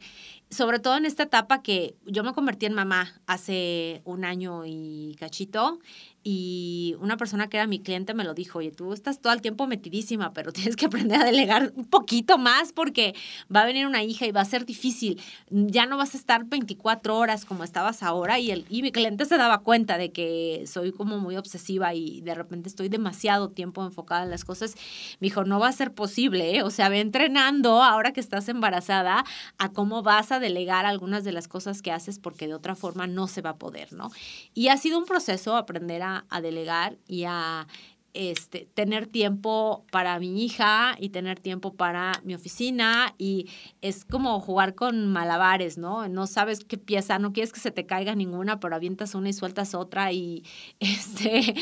sobre 0.50 0.78
todo 0.78 0.96
en 0.96 1.04
esta 1.04 1.24
etapa 1.24 1.62
que 1.62 1.96
yo 2.06 2.22
me 2.22 2.32
convertí 2.32 2.66
en 2.66 2.74
mamá 2.74 3.12
hace 3.26 4.02
un 4.04 4.24
año 4.24 4.62
y 4.64 5.16
cachito 5.18 5.80
y 6.26 6.96
una 7.00 7.18
persona 7.18 7.48
que 7.48 7.58
era 7.58 7.66
mi 7.66 7.80
cliente 7.80 8.14
me 8.14 8.24
lo 8.24 8.32
dijo, 8.32 8.60
oye, 8.60 8.70
tú 8.70 8.94
estás 8.94 9.20
todo 9.20 9.34
el 9.34 9.42
tiempo 9.42 9.66
metidísima, 9.66 10.32
pero 10.32 10.52
tienes 10.54 10.74
que 10.74 10.86
aprender 10.86 11.20
a 11.20 11.24
delegar 11.24 11.72
un 11.76 11.84
poquito 11.84 12.38
más 12.38 12.72
porque 12.72 13.14
va 13.54 13.60
a 13.60 13.66
venir 13.66 13.86
una 13.86 14.02
hija 14.02 14.24
y 14.24 14.32
va 14.32 14.40
a 14.40 14.46
ser 14.46 14.64
difícil. 14.64 15.20
Ya 15.50 15.84
no 15.84 15.98
vas 15.98 16.14
a 16.14 16.16
estar 16.16 16.46
24 16.46 17.16
horas 17.16 17.44
como 17.44 17.62
estabas 17.62 18.02
ahora 18.02 18.40
y, 18.40 18.50
el, 18.50 18.64
y 18.70 18.80
mi 18.80 18.90
cliente 18.90 19.26
se 19.26 19.36
daba 19.36 19.58
cuenta 19.58 19.98
de 19.98 20.12
que 20.12 20.64
soy 20.66 20.92
como 20.92 21.18
muy 21.18 21.36
obsesiva 21.36 21.92
y 21.92 22.22
de 22.22 22.34
repente 22.34 22.70
estoy 22.70 22.88
demasiado 22.88 23.50
tiempo 23.50 23.84
enfocada 23.84 24.22
en 24.22 24.30
las 24.30 24.46
cosas. 24.46 24.76
Me 25.20 25.26
dijo, 25.26 25.44
no 25.44 25.60
va 25.60 25.68
a 25.68 25.72
ser 25.72 25.92
posible, 25.92 26.56
¿eh? 26.56 26.62
o 26.62 26.70
sea, 26.70 26.88
ve 26.88 27.00
entrenando 27.00 27.82
ahora 27.82 28.14
que 28.14 28.20
estás 28.20 28.48
embarazada 28.48 29.26
a 29.58 29.72
cómo 29.72 30.02
vas 30.02 30.32
a 30.32 30.40
delegar 30.40 30.86
algunas 30.86 31.22
de 31.24 31.32
las 31.32 31.48
cosas 31.48 31.82
que 31.82 31.92
haces 31.92 32.18
porque 32.18 32.46
de 32.46 32.54
otra 32.54 32.74
forma 32.74 33.06
no 33.06 33.28
se 33.28 33.42
va 33.42 33.50
a 33.50 33.56
poder, 33.56 33.92
¿no? 33.92 34.10
Y 34.54 34.68
ha 34.68 34.78
sido 34.78 34.98
un 34.98 35.04
proceso 35.04 35.56
aprender 35.56 36.02
a 36.02 36.13
a, 36.28 36.40
delegar 36.40 36.96
y 37.06 37.24
a 37.24 37.66
este, 38.14 38.68
tener 38.74 39.06
tiempo 39.06 39.84
para 39.90 40.18
mi 40.18 40.44
hija 40.44 40.96
y 41.00 41.08
tener 41.08 41.40
tiempo 41.40 41.74
para 41.74 42.12
mi 42.22 42.34
oficina 42.34 43.14
y 43.18 43.48
es 43.82 44.04
como 44.04 44.38
jugar 44.40 44.74
con 44.74 45.12
malabares, 45.12 45.78
¿no? 45.78 46.08
No 46.08 46.26
sabes 46.26 46.64
qué 46.64 46.78
pieza, 46.78 47.18
no 47.18 47.32
quieres 47.32 47.52
que 47.52 47.60
se 47.60 47.72
te 47.72 47.86
caiga 47.86 48.14
ninguna, 48.14 48.60
pero 48.60 48.76
avientas 48.76 49.14
una 49.14 49.30
y 49.30 49.32
sueltas 49.32 49.74
otra 49.74 50.12
y 50.12 50.44
este, 50.80 51.54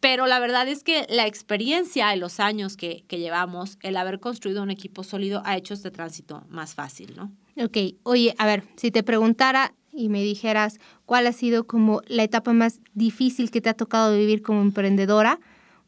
pero 0.00 0.26
la 0.26 0.40
verdad 0.40 0.66
es 0.66 0.82
que 0.82 1.06
la 1.10 1.26
experiencia 1.26 2.08
de 2.08 2.16
los 2.16 2.40
años 2.40 2.76
que, 2.76 3.04
que 3.06 3.18
llevamos, 3.18 3.78
el 3.82 3.96
haber 3.96 4.18
construido 4.18 4.62
un 4.62 4.70
equipo 4.70 5.04
sólido 5.04 5.42
ha 5.44 5.56
hecho 5.56 5.74
este 5.74 5.90
tránsito 5.90 6.44
más 6.48 6.74
fácil, 6.74 7.14
¿no? 7.16 7.30
Ok, 7.62 7.76
oye, 8.02 8.34
a 8.38 8.46
ver, 8.46 8.64
si 8.76 8.90
te 8.90 9.02
preguntara 9.02 9.74
y 9.92 10.08
me 10.08 10.22
dijeras 10.22 10.80
cuál 11.06 11.26
ha 11.26 11.32
sido 11.32 11.66
como 11.66 12.02
la 12.06 12.22
etapa 12.22 12.52
más 12.52 12.80
difícil 12.94 13.50
que 13.50 13.60
te 13.60 13.68
ha 13.68 13.74
tocado 13.74 14.16
vivir 14.16 14.42
como 14.42 14.62
emprendedora 14.62 15.38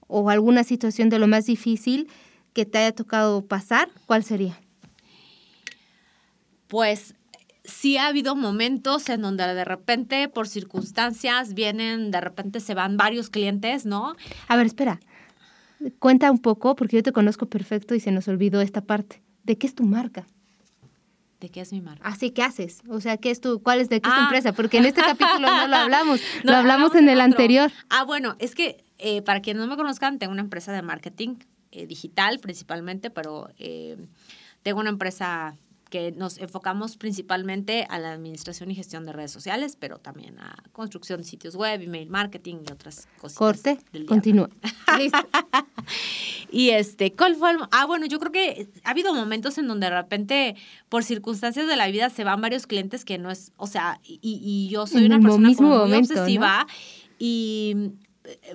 o 0.06 0.28
alguna 0.30 0.64
situación 0.64 1.08
de 1.08 1.18
lo 1.18 1.26
más 1.26 1.46
difícil 1.46 2.08
que 2.52 2.66
te 2.66 2.78
haya 2.78 2.92
tocado 2.92 3.42
pasar, 3.42 3.88
¿cuál 4.06 4.22
sería? 4.22 4.60
Pues 6.68 7.14
sí 7.64 7.96
ha 7.96 8.06
habido 8.06 8.36
momentos 8.36 9.08
en 9.08 9.22
donde 9.22 9.54
de 9.54 9.64
repente 9.64 10.28
por 10.28 10.46
circunstancias 10.48 11.54
vienen, 11.54 12.10
de 12.10 12.20
repente 12.20 12.60
se 12.60 12.74
van 12.74 12.96
varios 12.96 13.30
clientes, 13.30 13.86
¿no? 13.86 14.14
A 14.48 14.56
ver, 14.56 14.66
espera. 14.66 15.00
Cuenta 15.98 16.30
un 16.30 16.38
poco, 16.38 16.76
porque 16.76 16.96
yo 16.96 17.02
te 17.02 17.12
conozco 17.12 17.46
perfecto 17.46 17.94
y 17.94 18.00
se 18.00 18.12
nos 18.12 18.28
olvidó 18.28 18.60
esta 18.60 18.82
parte. 18.82 19.22
¿De 19.42 19.58
qué 19.58 19.66
es 19.66 19.74
tu 19.74 19.84
marca? 19.84 20.26
¿De 21.44 21.50
qué 21.50 21.60
es 21.60 21.72
mi 21.72 21.82
marca? 21.82 22.08
Así, 22.08 22.30
¿qué 22.30 22.42
haces? 22.42 22.80
O 22.88 23.02
sea, 23.02 23.18
¿qué 23.18 23.30
es 23.30 23.38
tu, 23.38 23.62
¿cuál 23.62 23.78
es 23.78 23.90
de 23.90 24.00
qué 24.00 24.08
es 24.08 24.14
tu 24.14 24.18
ah. 24.18 24.24
empresa? 24.24 24.54
Porque 24.54 24.78
en 24.78 24.86
este 24.86 25.02
capítulo 25.06 25.40
no 25.40 25.68
lo 25.68 25.76
hablamos, 25.76 26.22
lo 26.42 26.56
hablamos 26.56 26.94
en 26.94 27.06
el 27.06 27.20
anterior. 27.20 27.70
Ah, 27.90 28.04
bueno, 28.04 28.34
es 28.38 28.54
que 28.54 28.82
eh, 28.96 29.20
para 29.20 29.42
quienes 29.42 29.60
no 29.60 29.68
me 29.68 29.76
conozcan, 29.76 30.18
tengo 30.18 30.32
una 30.32 30.40
empresa 30.40 30.72
de 30.72 30.80
marketing 30.80 31.36
eh, 31.70 31.86
digital 31.86 32.38
principalmente, 32.38 33.10
pero 33.10 33.50
eh, 33.58 33.98
tengo 34.62 34.80
una 34.80 34.88
empresa 34.88 35.54
que 35.94 36.10
nos 36.10 36.38
enfocamos 36.38 36.96
principalmente 36.96 37.86
a 37.88 38.00
la 38.00 38.12
administración 38.12 38.68
y 38.68 38.74
gestión 38.74 39.06
de 39.06 39.12
redes 39.12 39.30
sociales, 39.30 39.76
pero 39.78 39.98
también 39.98 40.40
a 40.40 40.56
construcción 40.72 41.20
de 41.20 41.24
sitios 41.24 41.54
web, 41.54 41.80
email 41.82 42.10
marketing 42.10 42.56
y 42.68 42.72
otras 42.72 43.06
cosas. 43.20 43.38
Corte, 43.38 43.78
continúa. 44.08 44.50
Listo. 44.98 45.18
y 46.50 46.70
este, 46.70 47.12
¿cuál 47.12 47.36
fue 47.36 47.52
Ah, 47.70 47.86
bueno, 47.86 48.06
yo 48.06 48.18
creo 48.18 48.32
que 48.32 48.66
ha 48.82 48.90
habido 48.90 49.14
momentos 49.14 49.56
en 49.58 49.68
donde 49.68 49.88
de 49.88 49.94
repente, 49.94 50.56
por 50.88 51.04
circunstancias 51.04 51.68
de 51.68 51.76
la 51.76 51.86
vida, 51.86 52.10
se 52.10 52.24
van 52.24 52.40
varios 52.40 52.66
clientes 52.66 53.04
que 53.04 53.16
no 53.16 53.30
es, 53.30 53.52
o 53.56 53.68
sea, 53.68 54.00
y, 54.02 54.18
y 54.20 54.68
yo 54.70 54.88
soy 54.88 55.06
una 55.06 55.20
persona 55.20 55.50
muy 55.50 55.92
obsesiva 55.96 56.66
y 57.20 57.92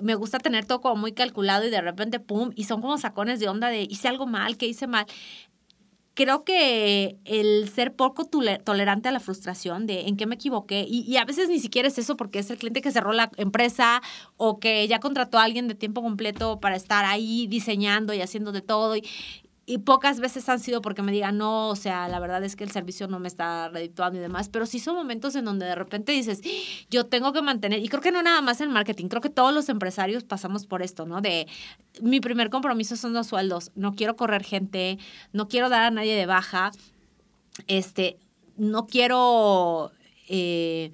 me 0.02 0.14
gusta 0.14 0.40
tener 0.40 0.66
todo 0.66 0.82
como 0.82 0.96
muy 0.96 1.12
calculado 1.12 1.66
y 1.66 1.70
de 1.70 1.80
repente, 1.80 2.20
pum, 2.20 2.50
y 2.54 2.64
son 2.64 2.82
como 2.82 2.98
sacones 2.98 3.40
de 3.40 3.48
onda 3.48 3.68
de 3.68 3.86
hice 3.88 4.08
algo 4.08 4.26
mal, 4.26 4.58
que 4.58 4.66
hice 4.66 4.86
mal 4.86 5.06
creo 6.20 6.44
que 6.44 7.16
el 7.24 7.70
ser 7.70 7.94
poco 7.94 8.26
tolerante 8.26 9.08
a 9.08 9.12
la 9.12 9.20
frustración 9.20 9.86
de 9.86 10.02
en 10.02 10.18
qué 10.18 10.26
me 10.26 10.34
equivoqué, 10.34 10.84
y, 10.86 11.16
a 11.16 11.24
veces 11.24 11.48
ni 11.48 11.58
siquiera 11.60 11.88
es 11.88 11.96
eso 11.96 12.14
porque 12.18 12.40
es 12.40 12.50
el 12.50 12.58
cliente 12.58 12.82
que 12.82 12.92
cerró 12.92 13.14
la 13.14 13.30
empresa 13.38 14.02
o 14.36 14.60
que 14.60 14.86
ya 14.86 15.00
contrató 15.00 15.38
a 15.38 15.44
alguien 15.44 15.66
de 15.66 15.74
tiempo 15.74 16.02
completo 16.02 16.60
para 16.60 16.76
estar 16.76 17.06
ahí 17.06 17.46
diseñando 17.46 18.12
y 18.12 18.20
haciendo 18.20 18.52
de 18.52 18.60
todo, 18.60 18.96
y, 18.96 19.08
y 19.70 19.78
pocas 19.78 20.18
veces 20.18 20.48
han 20.48 20.58
sido 20.58 20.82
porque 20.82 21.00
me 21.00 21.12
digan, 21.12 21.38
no, 21.38 21.68
o 21.68 21.76
sea, 21.76 22.08
la 22.08 22.18
verdad 22.18 22.42
es 22.42 22.56
que 22.56 22.64
el 22.64 22.72
servicio 22.72 23.06
no 23.06 23.20
me 23.20 23.28
está 23.28 23.68
redituando 23.68 24.18
y 24.18 24.20
demás, 24.20 24.48
pero 24.48 24.66
sí 24.66 24.80
son 24.80 24.96
momentos 24.96 25.36
en 25.36 25.44
donde 25.44 25.64
de 25.64 25.76
repente 25.76 26.10
dices, 26.10 26.40
yo 26.90 27.06
tengo 27.06 27.32
que 27.32 27.40
mantener, 27.40 27.78
y 27.78 27.86
creo 27.86 28.02
que 28.02 28.10
no 28.10 28.20
nada 28.20 28.40
más 28.40 28.60
en 28.60 28.72
marketing, 28.72 29.06
creo 29.06 29.22
que 29.22 29.30
todos 29.30 29.54
los 29.54 29.68
empresarios 29.68 30.24
pasamos 30.24 30.66
por 30.66 30.82
esto, 30.82 31.06
¿no? 31.06 31.20
De 31.20 31.46
mi 32.02 32.18
primer 32.18 32.50
compromiso 32.50 32.96
son 32.96 33.12
los 33.12 33.28
sueldos, 33.28 33.70
no 33.76 33.94
quiero 33.94 34.16
correr 34.16 34.42
gente, 34.42 34.98
no 35.32 35.46
quiero 35.46 35.68
dar 35.68 35.82
a 35.82 35.90
nadie 35.92 36.16
de 36.16 36.26
baja, 36.26 36.72
este, 37.68 38.18
no 38.56 38.88
quiero... 38.88 39.92
Eh, 40.32 40.90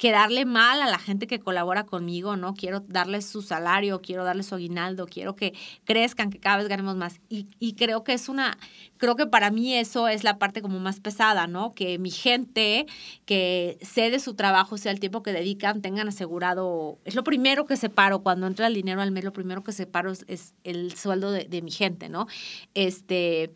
quedarle 0.00 0.46
mal 0.46 0.80
a 0.80 0.86
la 0.86 0.98
gente 0.98 1.26
que 1.26 1.40
colabora 1.40 1.84
conmigo, 1.84 2.34
¿no? 2.34 2.54
Quiero 2.54 2.80
darles 2.80 3.26
su 3.26 3.42
salario, 3.42 4.00
quiero 4.00 4.24
darles 4.24 4.46
su 4.46 4.54
aguinaldo, 4.54 5.04
quiero 5.04 5.36
que 5.36 5.52
crezcan, 5.84 6.30
que 6.30 6.38
cada 6.38 6.56
vez 6.56 6.68
ganemos 6.68 6.96
más. 6.96 7.20
Y, 7.28 7.48
y, 7.58 7.74
creo 7.74 8.02
que 8.02 8.14
es 8.14 8.30
una, 8.30 8.56
creo 8.96 9.14
que 9.14 9.26
para 9.26 9.50
mí 9.50 9.74
eso 9.74 10.08
es 10.08 10.24
la 10.24 10.38
parte 10.38 10.62
como 10.62 10.80
más 10.80 11.00
pesada, 11.00 11.46
¿no? 11.46 11.74
Que 11.74 11.98
mi 11.98 12.10
gente 12.10 12.86
que 13.26 13.76
cede 13.82 14.20
su 14.20 14.32
trabajo, 14.32 14.78
sea 14.78 14.90
el 14.90 15.00
tiempo 15.00 15.22
que 15.22 15.34
dedican, 15.34 15.82
tengan 15.82 16.08
asegurado, 16.08 16.98
es 17.04 17.14
lo 17.14 17.22
primero 17.22 17.66
que 17.66 17.76
separo, 17.76 18.22
cuando 18.22 18.46
entra 18.46 18.68
el 18.68 18.74
dinero 18.74 19.02
al 19.02 19.10
mes, 19.10 19.24
lo 19.24 19.34
primero 19.34 19.62
que 19.62 19.72
separo 19.72 20.12
es, 20.12 20.54
el 20.64 20.96
sueldo 20.96 21.30
de, 21.30 21.44
de 21.44 21.60
mi 21.60 21.72
gente, 21.72 22.08
¿no? 22.08 22.26
Este... 22.72 23.52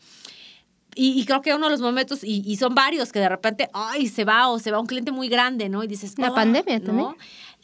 Y, 0.95 1.25
creo 1.25 1.43
que 1.43 1.55
uno 1.55 1.67
de 1.67 1.73
los 1.73 1.81
momentos, 1.81 2.21
y, 2.23 2.57
son 2.57 2.75
varios, 2.75 3.13
que 3.13 3.19
de 3.19 3.29
repente, 3.29 3.71
ay, 3.73 4.09
se 4.09 4.25
va 4.25 4.49
o 4.49 4.59
se 4.59 4.71
va 4.71 4.79
un 4.79 4.87
cliente 4.87 5.13
muy 5.13 5.29
grande, 5.29 5.69
¿no? 5.69 5.83
Y 5.83 5.87
dices, 5.87 6.19
la 6.19 6.35
pandemia 6.35 6.83
también. 6.83 7.09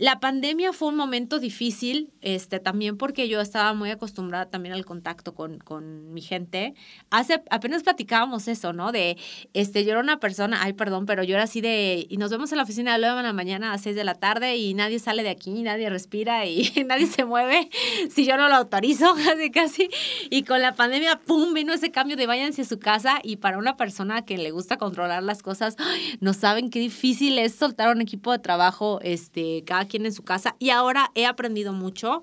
La 0.00 0.18
pandemia 0.18 0.72
fue 0.72 0.88
un 0.88 0.96
momento 0.96 1.38
difícil, 1.38 2.10
este, 2.22 2.58
también 2.58 2.96
porque 2.96 3.28
yo 3.28 3.38
estaba 3.42 3.74
muy 3.74 3.90
acostumbrada 3.90 4.46
también 4.46 4.74
al 4.74 4.86
contacto 4.86 5.34
con, 5.34 5.58
con 5.58 6.14
mi 6.14 6.22
gente. 6.22 6.72
Hace, 7.10 7.42
apenas 7.50 7.82
platicábamos 7.82 8.48
eso, 8.48 8.72
¿no? 8.72 8.92
De, 8.92 9.18
este, 9.52 9.84
yo 9.84 9.90
era 9.90 10.00
una 10.00 10.18
persona, 10.18 10.62
ay, 10.62 10.72
perdón, 10.72 11.04
pero 11.04 11.22
yo 11.22 11.34
era 11.34 11.44
así 11.44 11.60
de, 11.60 12.06
y 12.08 12.16
nos 12.16 12.30
vemos 12.30 12.50
en 12.50 12.56
la 12.56 12.64
oficina 12.64 12.94
de 12.94 13.00
9 13.00 13.14
de 13.18 13.22
la 13.24 13.34
mañana 13.34 13.74
a 13.74 13.78
6 13.78 13.94
de 13.94 14.04
la 14.04 14.14
tarde 14.14 14.56
y 14.56 14.72
nadie 14.72 14.98
sale 15.00 15.22
de 15.22 15.28
aquí, 15.28 15.62
nadie 15.62 15.90
respira 15.90 16.46
y 16.46 16.72
nadie 16.86 17.06
se 17.06 17.26
mueve 17.26 17.68
si 18.10 18.24
yo 18.24 18.38
no 18.38 18.48
lo 18.48 18.54
autorizo, 18.54 19.14
casi, 19.22 19.50
casi. 19.50 19.90
Y 20.30 20.44
con 20.44 20.62
la 20.62 20.72
pandemia, 20.72 21.20
pum, 21.20 21.52
vino 21.52 21.74
ese 21.74 21.90
cambio 21.90 22.16
de 22.16 22.26
váyanse 22.26 22.62
a 22.62 22.64
su 22.64 22.78
casa 22.78 23.18
y 23.22 23.36
para 23.36 23.58
una 23.58 23.76
persona 23.76 24.24
que 24.24 24.38
le 24.38 24.50
gusta 24.50 24.78
controlar 24.78 25.22
las 25.22 25.42
cosas, 25.42 25.76
no 26.20 26.32
saben 26.32 26.70
qué 26.70 26.78
difícil 26.78 27.38
es 27.38 27.54
soltar 27.54 27.94
un 27.94 28.00
equipo 28.00 28.32
de 28.32 28.38
trabajo, 28.38 28.98
este, 29.02 29.62
cada 29.66 29.89
quien 29.90 30.06
en 30.06 30.12
su 30.12 30.22
casa. 30.22 30.56
Y 30.58 30.70
ahora 30.70 31.10
he 31.14 31.26
aprendido 31.26 31.74
mucho 31.74 32.22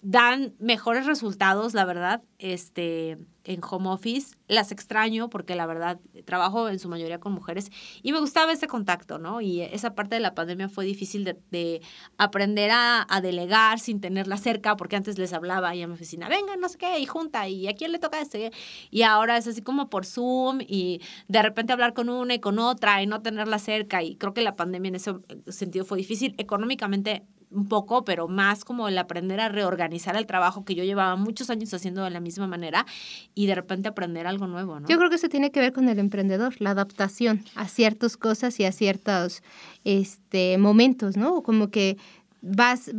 dan 0.00 0.54
mejores 0.58 1.06
resultados, 1.06 1.74
la 1.74 1.84
verdad, 1.84 2.22
este, 2.38 3.18
en 3.48 3.60
home 3.68 3.88
office. 3.88 4.36
Las 4.46 4.70
extraño 4.72 5.28
porque 5.28 5.56
la 5.56 5.66
verdad 5.66 5.98
trabajo 6.24 6.68
en 6.68 6.78
su 6.78 6.88
mayoría 6.88 7.18
con 7.18 7.32
mujeres 7.32 7.70
y 8.02 8.12
me 8.12 8.20
gustaba 8.20 8.52
ese 8.52 8.66
contacto, 8.66 9.18
¿no? 9.18 9.40
Y 9.40 9.62
esa 9.62 9.94
parte 9.94 10.14
de 10.14 10.20
la 10.20 10.34
pandemia 10.34 10.68
fue 10.68 10.84
difícil 10.84 11.24
de, 11.24 11.82
aprender 12.16 12.70
a, 12.72 13.06
delegar 13.22 13.80
sin 13.80 14.00
tenerla 14.00 14.36
cerca 14.36 14.76
porque 14.76 14.96
antes 14.96 15.18
les 15.18 15.32
hablaba 15.32 15.74
y 15.74 15.82
a 15.82 15.88
mi 15.88 15.94
oficina, 15.94 16.28
venga, 16.28 16.56
no 16.56 16.68
sé 16.68 16.78
qué, 16.78 16.98
y 17.00 17.06
junta, 17.06 17.48
y 17.48 17.66
a 17.66 17.74
quién 17.74 17.90
le 17.90 17.98
toca 17.98 18.20
este. 18.20 18.52
Y 18.90 19.02
ahora 19.02 19.36
es 19.36 19.46
así 19.46 19.62
como 19.62 19.90
por 19.90 20.06
Zoom 20.06 20.60
y 20.60 21.00
de 21.26 21.42
repente 21.42 21.72
hablar 21.72 21.94
con 21.94 22.08
una 22.08 22.34
y 22.34 22.40
con 22.40 22.58
otra 22.58 23.02
y 23.02 23.06
no 23.06 23.22
tenerla 23.22 23.58
cerca. 23.58 24.02
Y 24.02 24.16
creo 24.16 24.34
que 24.34 24.42
la 24.42 24.54
pandemia 24.56 24.90
en 24.90 24.94
ese 24.96 25.14
sentido 25.48 25.84
fue 25.84 25.98
difícil. 25.98 26.34
Económicamente 26.38 27.24
un 27.50 27.66
poco, 27.68 28.04
pero 28.04 28.28
más 28.28 28.64
como 28.64 28.88
el 28.88 28.98
aprender 28.98 29.40
a 29.40 29.48
reorganizar 29.48 30.16
el 30.16 30.26
trabajo 30.26 30.64
que 30.64 30.74
yo 30.74 30.84
llevaba 30.84 31.16
muchos 31.16 31.50
años 31.50 31.72
haciendo 31.72 32.04
de 32.04 32.10
la 32.10 32.20
misma 32.20 32.46
manera 32.46 32.86
y 33.34 33.46
de 33.46 33.54
repente 33.54 33.88
aprender 33.88 34.26
algo 34.26 34.46
nuevo, 34.46 34.80
¿no? 34.80 34.88
Yo 34.88 34.98
creo 34.98 35.08
que 35.10 35.16
eso 35.16 35.28
tiene 35.28 35.50
que 35.50 35.60
ver 35.60 35.72
con 35.72 35.88
el 35.88 35.98
emprendedor, 35.98 36.54
la 36.58 36.70
adaptación 36.70 37.44
a 37.54 37.68
ciertas 37.68 38.16
cosas 38.16 38.58
y 38.60 38.64
a 38.64 38.72
ciertos 38.72 39.42
este, 39.84 40.58
momentos, 40.58 41.16
¿no? 41.16 41.42
Como 41.42 41.70
que 41.70 41.96
vas, 42.42 42.90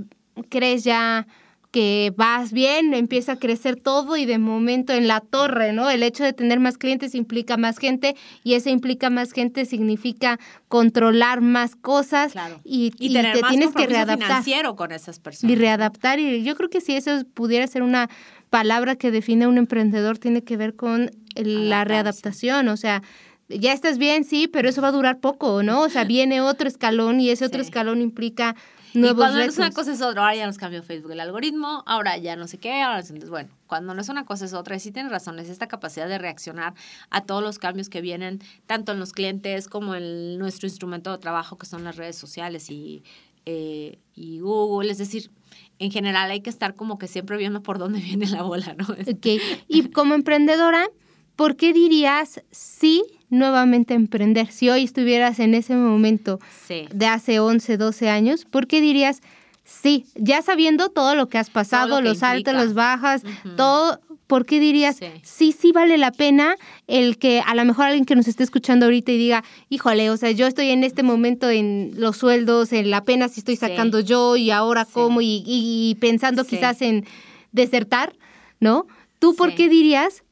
crees 0.50 0.84
ya 0.84 1.28
que 1.72 2.12
vas 2.16 2.52
bien, 2.52 2.94
empieza 2.94 3.34
a 3.34 3.36
crecer 3.38 3.76
todo 3.76 4.18
y 4.18 4.26
de 4.26 4.40
momento 4.40 4.94
en 4.94 5.08
la 5.08 5.20
torre, 5.20 5.72
¿no? 5.72 5.90
El 5.90 6.02
hecho 6.02 6.24
de 6.24 6.34
tener 6.34 6.60
más 6.60 6.78
clientes 6.78 7.14
implica 7.14 7.58
más 7.58 7.78
gente 7.78 8.16
y 8.44 8.56
eso 8.56 8.70
implica 8.70 9.10
más 9.10 9.34
gente 9.34 9.66
significa 9.66 10.40
controlar 10.68 11.42
más 11.42 11.76
cosas 11.76 12.34
y, 12.64 12.92
tener 13.14 13.40
te 13.40 13.44
tienes 13.50 13.74
que 13.74 13.86
readaptar 13.86 14.28
financiero 14.28 14.76
con 14.76 14.92
esas 14.92 15.20
personas. 15.20 15.52
Y 15.52 15.60
readaptar 15.60 16.20
y 16.20 16.44
yo 16.44 16.56
creo 16.56 16.70
que 16.70 16.82
si 16.82 16.96
eso 16.96 17.24
pudiera 17.36 17.68
ser 17.68 17.84
una 17.84 18.10
palabra 18.50 18.96
que 18.96 19.12
define 19.12 19.46
a 19.46 19.50
un 19.50 19.60
emprendedor 19.60 20.18
tiene 20.18 20.44
que 20.44 20.58
ver 20.58 20.76
con 20.76 21.12
la 21.36 21.86
readaptación, 21.86 22.68
o 22.70 22.78
sea, 22.78 23.04
ya 23.48 23.74
estás 23.74 23.98
bien, 23.98 24.24
sí, 24.24 24.48
pero 24.48 24.70
eso 24.70 24.82
va 24.82 24.90
a 24.90 24.92
durar 24.92 25.20
poco, 25.20 25.62
¿no? 25.62 25.82
O 25.82 25.90
sea, 25.90 26.04
viene 26.06 26.42
otro 26.42 26.68
escalón 26.68 27.20
y 27.20 27.30
ese 27.30 27.46
otro 27.46 27.62
escalón 27.62 28.02
implica 28.02 28.56
y 28.94 29.02
cuando 29.16 29.40
no 29.40 29.44
es 29.44 29.58
una 29.58 29.72
cosa 29.72 29.92
es 29.92 30.02
otra, 30.02 30.22
ahora 30.22 30.36
ya 30.36 30.48
nos 30.48 30.58
cambió 30.58 30.84
Facebook 30.84 31.12
el 31.12 31.20
algoritmo, 31.20 31.84
ahora 31.86 32.18
ya 32.18 32.36
no 32.36 32.48
sé 32.48 32.58
qué, 32.58 32.82
ahora 32.82 33.00
entonces, 33.00 33.30
bueno, 33.30 33.50
cuando 33.68 33.94
no 33.94 34.02
es 34.02 34.10
una 34.10 34.26
cosa 34.26 34.46
es 34.46 34.54
otra, 34.54 34.76
y 34.76 34.80
sí 34.80 34.92
tienes 34.92 35.12
razón, 35.12 35.40
es 35.40 35.50
esta 35.50 35.68
capacidad 35.68 36.08
de 36.08 36.18
reaccionar 36.18 36.74
a 37.10 37.22
todos 37.22 37.44
los 37.44 37.60
cambios 37.60 37.90
que 37.90 38.02
vienen, 38.02 38.40
tanto 38.66 38.92
en 38.92 39.00
los 39.00 39.12
clientes 39.12 39.68
como 39.68 39.96
en 39.96 40.38
nuestro 40.38 40.68
instrumento 40.68 41.12
de 41.12 41.18
trabajo, 41.18 41.58
que 41.58 41.66
son 41.66 41.84
las 41.84 41.96
redes 41.96 42.16
sociales 42.16 42.70
y, 42.70 43.04
eh, 43.46 44.00
y 44.16 44.40
Google, 44.40 44.92
es 44.92 44.98
decir, 44.98 45.32
en 45.80 45.92
general 45.92 46.30
hay 46.32 46.42
que 46.42 46.50
estar 46.50 46.76
como 46.76 46.98
que 46.98 47.08
siempre 47.08 47.38
viendo 47.38 47.64
por 47.64 47.80
dónde 47.80 48.00
viene 48.00 48.28
la 48.28 48.44
bola, 48.44 48.76
¿no? 48.78 48.86
Ok, 48.86 49.42
y 49.68 49.90
como 49.90 50.16
emprendedora, 50.16 50.88
¿por 51.36 51.56
qué 51.56 51.74
dirías 51.74 52.42
sí 52.52 53.04
nuevamente 53.30 53.94
emprender? 53.94 54.52
Si 54.52 54.70
hoy 54.70 54.84
estuvieras 54.84 55.40
en 55.40 55.54
ese 55.54 55.76
momento 55.76 56.40
de 56.68 57.06
hace 57.06 57.40
11, 57.40 57.78
12 57.78 58.10
años, 58.10 58.46
¿por 58.46 58.68
qué 58.68 58.82
dirías 58.82 59.22
sí? 59.64 60.06
Ya 60.16 60.42
sabiendo 60.42 60.90
todo 60.90 61.16
lo 61.16 61.30
que 61.30 61.38
has 61.38 61.50
pasado, 61.50 62.02
los 62.02 62.24
altos, 62.24 62.54
los 62.54 62.74
bajas, 62.74 63.24
todo, 63.56 64.00
¿por 64.28 64.46
qué 64.46 64.60
dirías 64.60 64.98
sí. 65.24 65.52
sí. 65.52 65.72
vale 65.72 65.98
la 65.98 66.12
pena 66.12 66.56
el 66.88 67.18
que 67.18 67.42
a 67.46 67.56
lo 67.56 67.66
mejor 67.66 67.86
alguien 67.86 68.06
que 68.06 68.16
nos 68.16 68.28
esté 68.28 68.44
escuchando 68.44 68.86
ahorita 68.86 69.12
y 69.12 69.18
diga, 69.18 69.44
híjole, 69.70 70.10
o 70.10 70.18
sea, 70.18 70.32
yo 70.32 70.48
estoy 70.48 70.70
en 70.70 70.84
este 70.84 71.04
momento 71.04 71.50
en 71.50 71.92
los 71.96 72.18
sueldos, 72.18 72.74
en 72.74 72.90
la 72.90 73.04
pena 73.04 73.28
si 73.28 73.42
estoy 73.42 73.56
sacando 73.56 74.00
yo 74.00 74.36
y 74.36 74.52
ahora 74.52 74.86
cómo 74.86 75.20
y, 75.22 75.98
pensando 76.00 76.46
quizás 76.46 76.82
en 76.82 77.06
desertar, 77.52 78.14
¿no? 78.60 78.88
¿Tú 79.20 79.36
por 79.36 79.54
qué 79.54 79.68
dirías 79.68 80.24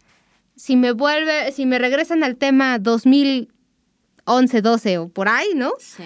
si 0.58 0.76
me 0.76 0.92
vuelve, 0.92 1.52
si 1.52 1.66
me 1.66 1.80
regresan 1.80 2.24
al 2.24 2.36
tema 2.36 2.80
2011, 2.80 4.62
12 4.62 4.98
o 4.98 5.10
por 5.10 5.30
ahí, 5.30 5.48
¿no? 5.56 5.72
Sí. 5.80 6.04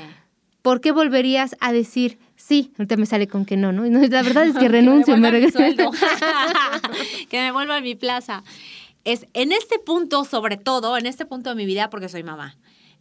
¿Por 0.61 0.81
qué 0.81 0.91
volverías 0.91 1.55
a 1.59 1.71
decir 1.71 2.19
sí? 2.35 2.71
Ahorita 2.77 2.97
me 2.97 3.05
sale 3.05 3.27
con 3.27 3.45
que 3.45 3.57
no, 3.57 3.71
¿no? 3.71 3.83
la 3.85 3.99
verdad 4.21 4.45
es 4.45 4.57
que 4.57 4.67
renuncio, 4.67 5.15
que 5.15 5.19
me, 5.19 5.31
regreso. 5.31 5.59
que 7.29 7.39
me 7.39 7.51
vuelva 7.51 7.77
a 7.77 7.81
mi 7.81 7.95
plaza. 7.95 8.43
Es 9.03 9.25
en 9.33 9.51
este 9.51 9.79
punto, 9.79 10.25
sobre 10.25 10.57
todo, 10.57 10.97
en 10.97 11.07
este 11.07 11.25
punto 11.25 11.49
de 11.49 11.55
mi 11.55 11.65
vida, 11.65 11.89
porque 11.89 12.09
soy 12.09 12.23
mamá. 12.23 12.57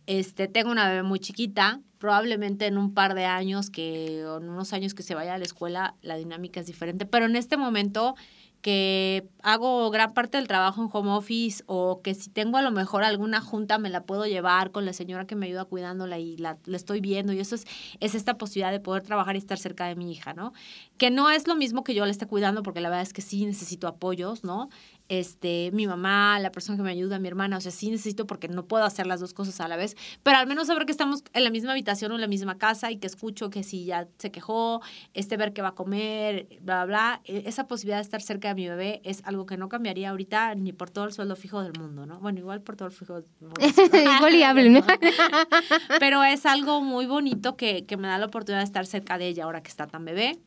Este, 0.07 0.49
tengo 0.49 0.71
una 0.71 0.89
bebé 0.89 1.03
muy 1.03 1.21
chiquita, 1.21 1.81
probablemente 1.99 2.67
en 2.67 2.79
un 2.79 2.95
par 2.95 3.15
de 3.15 3.27
años 3.27 3.69
que, 3.69 4.25
o 4.25 4.39
en 4.39 4.49
unos 4.49 4.73
años 4.73 4.95
que 4.95 5.03
se 5.03 5.15
vaya 5.15 5.35
a 5.35 5.39
la 5.39 5.45
escuela, 5.45 5.95
la 6.01 6.17
dinámica 6.17 6.61
es 6.61 6.67
diferente, 6.67 7.05
pero 7.05 7.27
en 7.27 7.37
este 7.37 7.59
momento 7.59 8.15
que 8.63 9.27
hago 9.43 9.91
gran 9.91 10.13
parte 10.13 10.37
del 10.37 10.47
trabajo 10.47 10.83
en 10.83 10.89
home 10.93 11.11
office 11.11 11.63
o 11.67 12.03
que 12.03 12.15
si 12.15 12.29
tengo 12.31 12.59
a 12.59 12.63
lo 12.63 12.71
mejor 12.71 13.05
alguna 13.05 13.41
junta 13.41 13.79
me 13.79 13.89
la 13.89 14.05
puedo 14.05 14.27
llevar 14.27 14.71
con 14.71 14.85
la 14.85 14.93
señora 14.93 15.27
que 15.27 15.35
me 15.35 15.47
ayuda 15.47 15.65
cuidándola 15.65 16.19
y 16.19 16.37
la, 16.37 16.59
estoy 16.67 17.01
viendo 17.01 17.33
y 17.33 17.41
eso 17.41 17.55
es, 17.55 17.67
es 18.01 18.15
esta 18.15 18.37
posibilidad 18.37 18.71
de 18.71 18.81
poder 18.81 19.03
trabajar 19.03 19.35
y 19.37 19.39
estar 19.39 19.59
cerca 19.59 19.87
de 19.87 19.97
mi 19.97 20.13
hija, 20.13 20.35
¿no? 20.35 20.53
Que 20.99 21.11
no 21.11 21.31
es 21.31 21.47
lo 21.47 21.57
mismo 21.57 21.85
que 21.85 21.95
yo 21.95 22.05
la 22.05 22.11
esté 22.11 22.27
cuidando 22.27 22.63
porque 22.63 22.81
la 22.81 22.91
verdad 22.91 23.03
es 23.03 23.13
que 23.13 23.23
sí 23.23 23.47
necesito 23.47 23.89
apoyos, 23.89 24.45
¿no? 24.45 24.69
Este, 25.11 25.73
mi 25.73 25.89
mamá, 25.89 26.39
la 26.39 26.53
persona 26.53 26.77
que 26.77 26.85
me 26.85 26.91
ayuda, 26.93 27.19
mi 27.19 27.27
hermana, 27.27 27.57
o 27.57 27.61
sea, 27.61 27.73
sí 27.73 27.91
necesito 27.91 28.29
porque 28.29 28.47
no 28.47 28.67
puedo 28.67 28.85
hacer 28.85 29.09
las 29.09 29.19
dos 29.19 29.35
cosas 29.35 29.61
a 29.61 29.67
la 29.67 29.75
vez, 29.75 29.97
pero 30.23 30.39
al 30.39 30.47
menos 30.47 30.69
saber 30.69 30.87
que 30.87 30.93
estamos 30.93 31.25
en 31.33 31.43
la 31.43 31.51
misma 31.51 31.73
habitación 31.73 32.13
o 32.13 32.15
en 32.15 32.21
la 32.21 32.29
misma 32.29 32.59
casa 32.59 32.93
y 32.93 32.99
que 32.99 33.09
escucho 33.09 33.51
que 33.51 33.65
si 33.65 33.85
ya 33.85 34.07
se 34.19 34.31
quejó, 34.31 34.81
este, 35.13 35.37
ver 35.37 35.53
qué 35.53 35.63
va 35.63 35.71
a 35.71 35.75
comer, 35.75 36.47
bla, 36.61 36.85
bla, 36.85 36.87
bla, 36.87 37.21
e, 37.25 37.43
esa 37.47 37.67
posibilidad 37.67 37.99
de 37.99 38.03
estar 38.03 38.23
cerca 38.23 38.51
de 38.51 38.55
mi 38.55 38.69
bebé 38.69 39.01
es 39.03 39.23
algo 39.25 39.47
que 39.47 39.57
no 39.57 39.69
cambiaría 39.69 40.11
ahorita 40.11 40.55
ni 40.55 40.73
por 40.73 40.91
todo 40.91 41.07
el 41.07 41.13
sueldo 41.13 41.35
fijo 41.35 41.61
del 41.61 41.73
mundo, 41.77 42.07
¿no? 42.07 42.21
Bueno, 42.21 42.39
igual 42.39 42.63
por 42.63 42.77
todo 42.77 42.87
el 42.87 42.95
fijo 42.95 43.21
del 43.21 43.25
mundo. 43.41 43.57
igual 44.17 44.35
y 44.37 44.45
hablen, 44.45 44.75
¿no? 44.75 44.85
pero 45.99 46.23
es 46.23 46.47
algo 46.47 46.83
muy 46.83 47.07
bonito 47.07 47.57
que, 47.57 47.85
que 47.85 47.97
me 47.97 48.07
da 48.07 48.17
la 48.17 48.27
oportunidad 48.27 48.61
de 48.61 48.67
estar 48.67 48.87
cerca 48.87 49.19
de 49.19 49.27
ella 49.27 49.43
ahora 49.43 49.61
que 49.61 49.71
está 49.71 49.89
tan 49.89 50.05
bebé. 50.05 50.39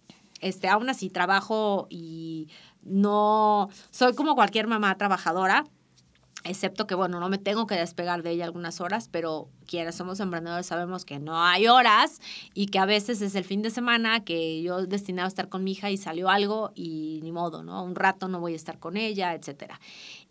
Este, 0.43 0.67
aún 0.67 0.89
así 0.89 1.09
trabajo 1.09 1.87
y 1.89 2.49
no 2.85 3.69
soy 3.91 4.13
como 4.13 4.35
cualquier 4.35 4.67
mamá 4.67 4.97
trabajadora, 4.97 5.65
excepto 6.43 6.87
que, 6.87 6.95
bueno, 6.95 7.19
no 7.19 7.29
me 7.29 7.37
tengo 7.37 7.67
que 7.67 7.75
despegar 7.75 8.23
de 8.23 8.31
ella 8.31 8.45
algunas 8.45 8.81
horas, 8.81 9.07
pero 9.09 9.49
quienes 9.73 9.95
somos 9.95 10.19
emprendedores 10.19 10.67
sabemos 10.67 11.03
que 11.03 11.17
no 11.17 11.41
hay 11.41 11.67
horas 11.67 12.21
y 12.53 12.67
que 12.67 12.77
a 12.77 12.85
veces 12.85 13.23
es 13.23 13.33
el 13.33 13.43
fin 13.43 13.63
de 13.63 13.71
semana 13.71 14.23
que 14.23 14.61
yo 14.61 14.85
destinado 14.85 15.25
a 15.25 15.29
estar 15.29 15.49
con 15.49 15.63
mi 15.63 15.71
hija 15.71 15.89
y 15.89 15.97
salió 15.97 16.29
algo 16.29 16.71
y 16.75 17.21
ni 17.23 17.31
modo, 17.31 17.63
¿no? 17.63 17.83
Un 17.83 17.95
rato 17.95 18.27
no 18.27 18.39
voy 18.39 18.53
a 18.53 18.55
estar 18.55 18.77
con 18.77 18.97
ella, 18.97 19.33
etcétera. 19.33 19.79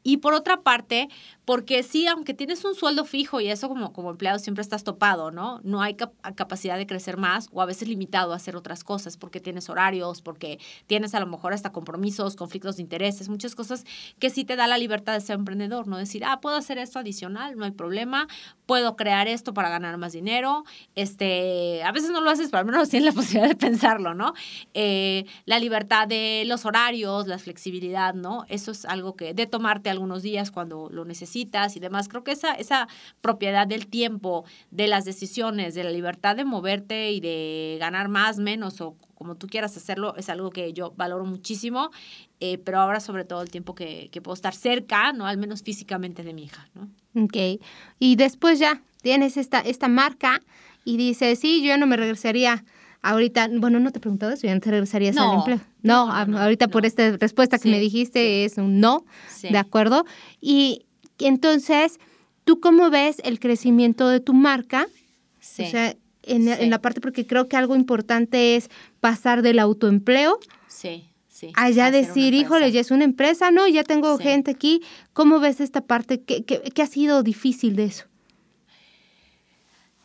Y 0.04 0.18
por 0.18 0.34
otra 0.34 0.62
parte, 0.62 1.08
porque 1.44 1.82
sí, 1.82 2.06
aunque 2.06 2.34
tienes 2.34 2.64
un 2.64 2.74
sueldo 2.74 3.04
fijo 3.04 3.40
y 3.40 3.48
eso 3.48 3.68
como, 3.68 3.92
como 3.92 4.10
empleado 4.10 4.38
siempre 4.38 4.62
estás 4.62 4.84
topado, 4.84 5.30
¿no? 5.30 5.60
No 5.62 5.80
hay 5.80 5.94
capacidad 5.94 6.76
de 6.76 6.86
crecer 6.86 7.16
más 7.16 7.48
o 7.52 7.62
a 7.62 7.66
veces 7.66 7.88
limitado 7.88 8.32
a 8.32 8.36
hacer 8.36 8.56
otras 8.56 8.84
cosas 8.84 9.16
porque 9.16 9.40
tienes 9.40 9.68
horarios, 9.68 10.22
porque 10.22 10.58
tienes 10.86 11.14
a 11.14 11.20
lo 11.20 11.26
mejor 11.26 11.52
hasta 11.52 11.70
compromisos, 11.70 12.36
conflictos 12.36 12.76
de 12.76 12.82
intereses, 12.82 13.28
muchas 13.28 13.54
cosas 13.54 13.84
que 14.18 14.30
sí 14.30 14.44
te 14.44 14.56
da 14.56 14.66
la 14.66 14.78
libertad 14.78 15.14
de 15.14 15.20
ser 15.20 15.36
emprendedor, 15.36 15.86
¿no? 15.86 15.96
Decir, 15.96 16.24
ah, 16.24 16.40
puedo 16.40 16.56
hacer 16.56 16.78
esto 16.78 16.98
adicional, 16.98 17.56
no 17.56 17.64
hay 17.64 17.70
problema, 17.70 18.26
puedo 18.66 18.96
crear 18.96 19.28
esto 19.32 19.54
para 19.54 19.68
ganar 19.68 19.96
más 19.98 20.12
dinero, 20.12 20.64
este, 20.94 21.82
a 21.82 21.92
veces 21.92 22.10
no 22.10 22.20
lo 22.20 22.30
haces, 22.30 22.50
pero 22.50 22.60
al 22.60 22.66
menos 22.66 22.88
tienes 22.90 23.14
la 23.14 23.20
posibilidad 23.20 23.48
de 23.48 23.56
pensarlo, 23.56 24.14
¿no? 24.14 24.34
Eh, 24.74 25.24
la 25.44 25.58
libertad 25.58 26.06
de 26.08 26.44
los 26.46 26.64
horarios, 26.64 27.26
la 27.26 27.38
flexibilidad, 27.38 28.14
¿no? 28.14 28.44
Eso 28.48 28.70
es 28.70 28.84
algo 28.84 29.16
que, 29.16 29.34
de 29.34 29.46
tomarte 29.46 29.90
algunos 29.90 30.22
días 30.22 30.50
cuando 30.50 30.88
lo 30.90 31.04
necesitas 31.04 31.76
y 31.76 31.80
demás. 31.80 32.08
Creo 32.08 32.24
que 32.24 32.32
esa, 32.32 32.52
esa 32.52 32.88
propiedad 33.20 33.66
del 33.66 33.86
tiempo, 33.86 34.44
de 34.70 34.86
las 34.86 35.04
decisiones, 35.04 35.74
de 35.74 35.84
la 35.84 35.90
libertad 35.90 36.36
de 36.36 36.44
moverte 36.44 37.12
y 37.12 37.20
de 37.20 37.76
ganar 37.80 38.08
más, 38.08 38.38
menos 38.38 38.80
o 38.80 38.96
como 39.22 39.36
tú 39.36 39.46
quieras 39.46 39.76
hacerlo, 39.76 40.16
es 40.16 40.28
algo 40.28 40.50
que 40.50 40.72
yo 40.72 40.92
valoro 40.96 41.24
muchísimo, 41.24 41.92
eh, 42.40 42.58
pero 42.58 42.80
ahora 42.80 42.98
sobre 42.98 43.24
todo 43.24 43.40
el 43.40 43.50
tiempo 43.50 43.72
que, 43.72 44.08
que, 44.10 44.20
puedo 44.20 44.34
estar 44.34 44.52
cerca, 44.52 45.12
¿no? 45.12 45.26
Al 45.26 45.38
menos 45.38 45.62
físicamente 45.62 46.24
de 46.24 46.34
mi 46.34 46.42
hija, 46.42 46.68
¿no? 46.74 46.90
Ok. 47.24 47.62
Y 48.00 48.16
después 48.16 48.58
ya 48.58 48.82
tienes 49.02 49.36
esta, 49.36 49.60
esta 49.60 49.88
marca 49.88 50.40
y 50.84 50.96
dices, 50.96 51.38
sí, 51.38 51.60
yo 51.60 51.68
ya 51.68 51.76
no 51.76 51.86
me 51.86 51.96
regresaría 51.96 52.64
ahorita, 53.02 53.48
bueno, 53.52 53.80
no 53.80 53.90
te 53.90 53.98
he 53.98 54.00
preguntado 54.00 54.36
si 54.36 54.46
ya 54.46 54.54
no 54.54 54.60
te 54.60 54.70
regresarías 54.70 55.16
al 55.16 55.34
empleo. 55.34 55.60
No, 55.82 56.10
ahorita 56.10 56.68
por 56.68 56.86
esta 56.86 57.16
respuesta 57.16 57.58
que 57.58 57.68
me 57.68 57.80
dijiste 57.80 58.44
es 58.44 58.56
un 58.56 58.80
no, 58.80 59.04
¿de 59.42 59.58
acuerdo? 59.58 60.06
Y 60.40 60.86
entonces, 61.18 61.98
¿tú 62.44 62.60
cómo 62.60 62.90
ves 62.90 63.20
el 63.24 63.40
crecimiento 63.40 64.08
de 64.08 64.20
tu 64.20 64.34
marca? 64.34 64.86
O 64.86 65.44
sea, 65.44 65.96
en, 66.22 66.48
en, 66.48 66.70
la 66.70 66.80
parte, 66.80 67.00
porque 67.00 67.26
creo 67.26 67.48
que 67.48 67.56
algo 67.56 67.74
importante 67.74 68.54
es 68.54 68.70
pasar 69.00 69.42
del 69.42 69.58
autoempleo. 69.58 70.38
Sí. 70.68 71.08
Sí, 71.26 71.50
allá 71.54 71.90
decir, 71.90 72.34
híjole, 72.34 72.70
ya 72.70 72.80
es 72.80 72.92
una 72.92 73.02
empresa, 73.02 73.50
¿no? 73.50 73.66
Ya 73.66 73.82
tengo 73.82 74.16
gente 74.18 74.52
aquí. 74.52 74.80
¿Cómo 75.12 75.40
ves 75.40 75.60
esta 75.60 75.80
parte? 75.80 76.22
¿Qué, 76.22 76.44
qué, 76.44 76.60
qué 76.60 76.82
ha 76.82 76.86
sido 76.86 77.24
difícil 77.24 77.74
de 77.74 77.84
eso? 77.86 78.04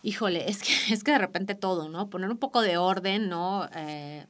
Híjole, 0.01 0.49
es 0.49 0.62
que, 0.63 0.71
es 0.93 1.03
que 1.03 1.12
de 1.12 1.17
repente 1.17 1.55
todo, 1.55 1.89
¿no? 1.89 2.10
Poner 2.10 2.29
un 2.29 2.38
poco 2.38 2.62
de 2.62 2.77
orden, 2.77 3.29
¿no? 3.29 3.67
Eh, 3.75 4.25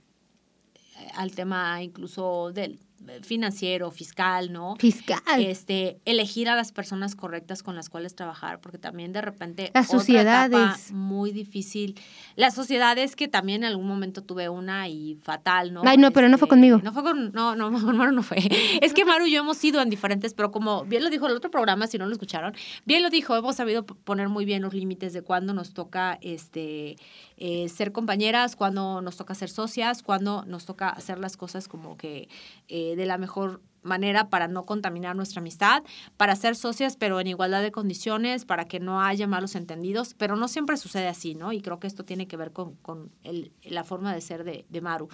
al 1.15 1.31
tema 1.31 1.81
incluso 1.81 2.51
del 2.53 2.79
financiero, 3.23 3.91
fiscal, 3.91 4.51
¿no? 4.51 4.75
Fiscal. 4.77 5.21
Este, 5.37 5.99
elegir 6.05 6.49
a 6.49 6.55
las 6.55 6.71
personas 6.71 7.15
correctas 7.15 7.63
con 7.63 7.75
las 7.75 7.89
cuales 7.89 8.15
trabajar, 8.15 8.59
porque 8.61 8.77
también 8.77 9.13
de 9.13 9.21
repente 9.21 9.71
las 9.73 9.87
sociedades 9.87 10.91
muy 10.91 11.31
difícil. 11.31 11.99
Las 12.35 12.55
sociedades 12.55 13.15
que 13.15 13.27
también 13.27 13.63
en 13.63 13.69
algún 13.69 13.87
momento 13.87 14.23
tuve 14.23 14.49
una 14.49 14.87
y 14.87 15.15
fatal, 15.21 15.73
¿no? 15.73 15.81
Ay, 15.85 15.97
no, 15.97 16.11
pero 16.11 16.29
no 16.29 16.37
fue 16.37 16.45
este, 16.45 16.49
conmigo. 16.49 16.79
No 16.83 16.93
fue 16.93 17.03
con 17.03 17.31
no, 17.31 17.55
no, 17.55 17.71
con 17.85 17.97
Maru 17.97 18.11
no 18.11 18.23
fue. 18.23 18.37
Es 18.81 18.93
que 18.93 19.05
Maru 19.05 19.25
y 19.25 19.31
yo 19.31 19.41
hemos 19.41 19.57
sido 19.57 19.81
en 19.81 19.89
diferentes, 19.89 20.33
pero 20.33 20.51
como 20.51 20.83
bien 20.85 21.03
lo 21.03 21.09
dijo 21.09 21.27
el 21.27 21.35
otro 21.35 21.51
programa, 21.51 21.87
si 21.87 21.97
no 21.97 22.05
lo 22.05 22.11
escucharon, 22.11 22.53
bien 22.85 23.03
lo 23.03 23.09
dijo, 23.09 23.35
hemos 23.35 23.55
sabido 23.55 23.85
poner 23.85 24.29
muy 24.29 24.45
bien 24.45 24.61
los 24.61 24.73
límites 24.73 25.13
de 25.13 25.21
cuándo 25.21 25.53
nos 25.53 25.73
toca 25.73 26.17
este 26.21 26.95
eh, 27.37 27.69
ser 27.69 27.91
compañeras, 27.91 28.55
cuándo 28.55 29.01
nos 29.01 29.15
toca 29.15 29.35
ser 29.35 29.49
socias, 29.49 30.03
cuándo 30.03 30.43
nos 30.45 30.65
toca 30.65 30.89
hacer 30.89 31.19
las 31.19 31.37
cosas 31.37 31.67
como 31.67 31.95
que 31.95 32.29
eh, 32.67 32.95
de 32.97 33.05
la 33.05 33.17
mejor 33.17 33.61
manera 33.87 34.29
para 34.29 34.47
no 34.47 34.65
contaminar 34.65 35.15
nuestra 35.15 35.39
amistad, 35.39 35.83
para 36.17 36.35
ser 36.35 36.55
socias 36.55 36.97
pero 36.97 37.19
en 37.19 37.27
igualdad 37.27 37.61
de 37.61 37.71
condiciones, 37.71 38.45
para 38.45 38.65
que 38.65 38.79
no 38.79 39.01
haya 39.01 39.25
malos 39.27 39.55
entendidos, 39.55 40.13
pero 40.13 40.35
no 40.35 40.47
siempre 40.47 40.77
sucede 40.77 41.07
así, 41.07 41.33
¿no? 41.33 41.53
Y 41.53 41.61
creo 41.61 41.79
que 41.79 41.87
esto 41.87 42.03
tiene 42.03 42.27
que 42.27 42.37
ver 42.37 42.51
con, 42.51 42.75
con 42.75 43.11
el, 43.23 43.51
la 43.63 43.83
forma 43.83 44.13
de 44.13 44.21
ser 44.21 44.43
de, 44.43 44.65
de 44.69 44.81
Maru 44.81 45.07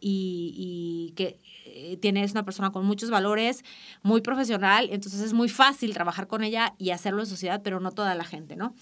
y, 0.00 0.54
y 0.56 1.12
que 1.14 1.38
eh, 1.66 1.96
tiene, 1.98 2.24
es 2.24 2.32
una 2.32 2.44
persona 2.44 2.72
con 2.72 2.84
muchos 2.84 3.10
valores, 3.10 3.64
muy 4.02 4.22
profesional, 4.22 4.88
entonces 4.90 5.20
es 5.20 5.32
muy 5.32 5.48
fácil 5.48 5.92
trabajar 5.92 6.26
con 6.26 6.42
ella 6.42 6.74
y 6.78 6.90
hacerlo 6.90 7.20
en 7.20 7.26
sociedad, 7.26 7.60
pero 7.62 7.78
no 7.80 7.92
toda 7.92 8.14
la 8.14 8.24
gente, 8.24 8.56
¿no? 8.56 8.74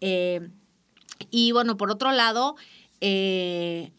Eh, 0.00 0.48
y 1.30 1.52
bueno, 1.52 1.76
por 1.76 1.90
otro 1.90 2.12
lado, 2.12 2.56
eh, 3.00 3.92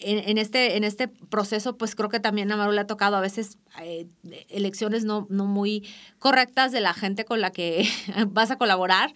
en, 0.00 0.38
este, 0.38 0.76
en 0.76 0.84
este 0.84 1.08
proceso, 1.08 1.76
pues 1.76 1.94
creo 1.94 2.08
que 2.08 2.20
también 2.20 2.50
a 2.50 2.56
Maru 2.56 2.72
le 2.72 2.80
ha 2.80 2.86
tocado 2.86 3.16
a 3.16 3.20
veces 3.20 3.58
eh, 3.80 4.06
elecciones 4.48 5.04
no, 5.04 5.26
no 5.30 5.46
muy 5.46 5.88
correctas 6.18 6.72
de 6.72 6.80
la 6.80 6.94
gente 6.94 7.24
con 7.24 7.40
la 7.40 7.50
que 7.50 7.88
vas 8.28 8.50
a 8.50 8.56
colaborar 8.56 9.14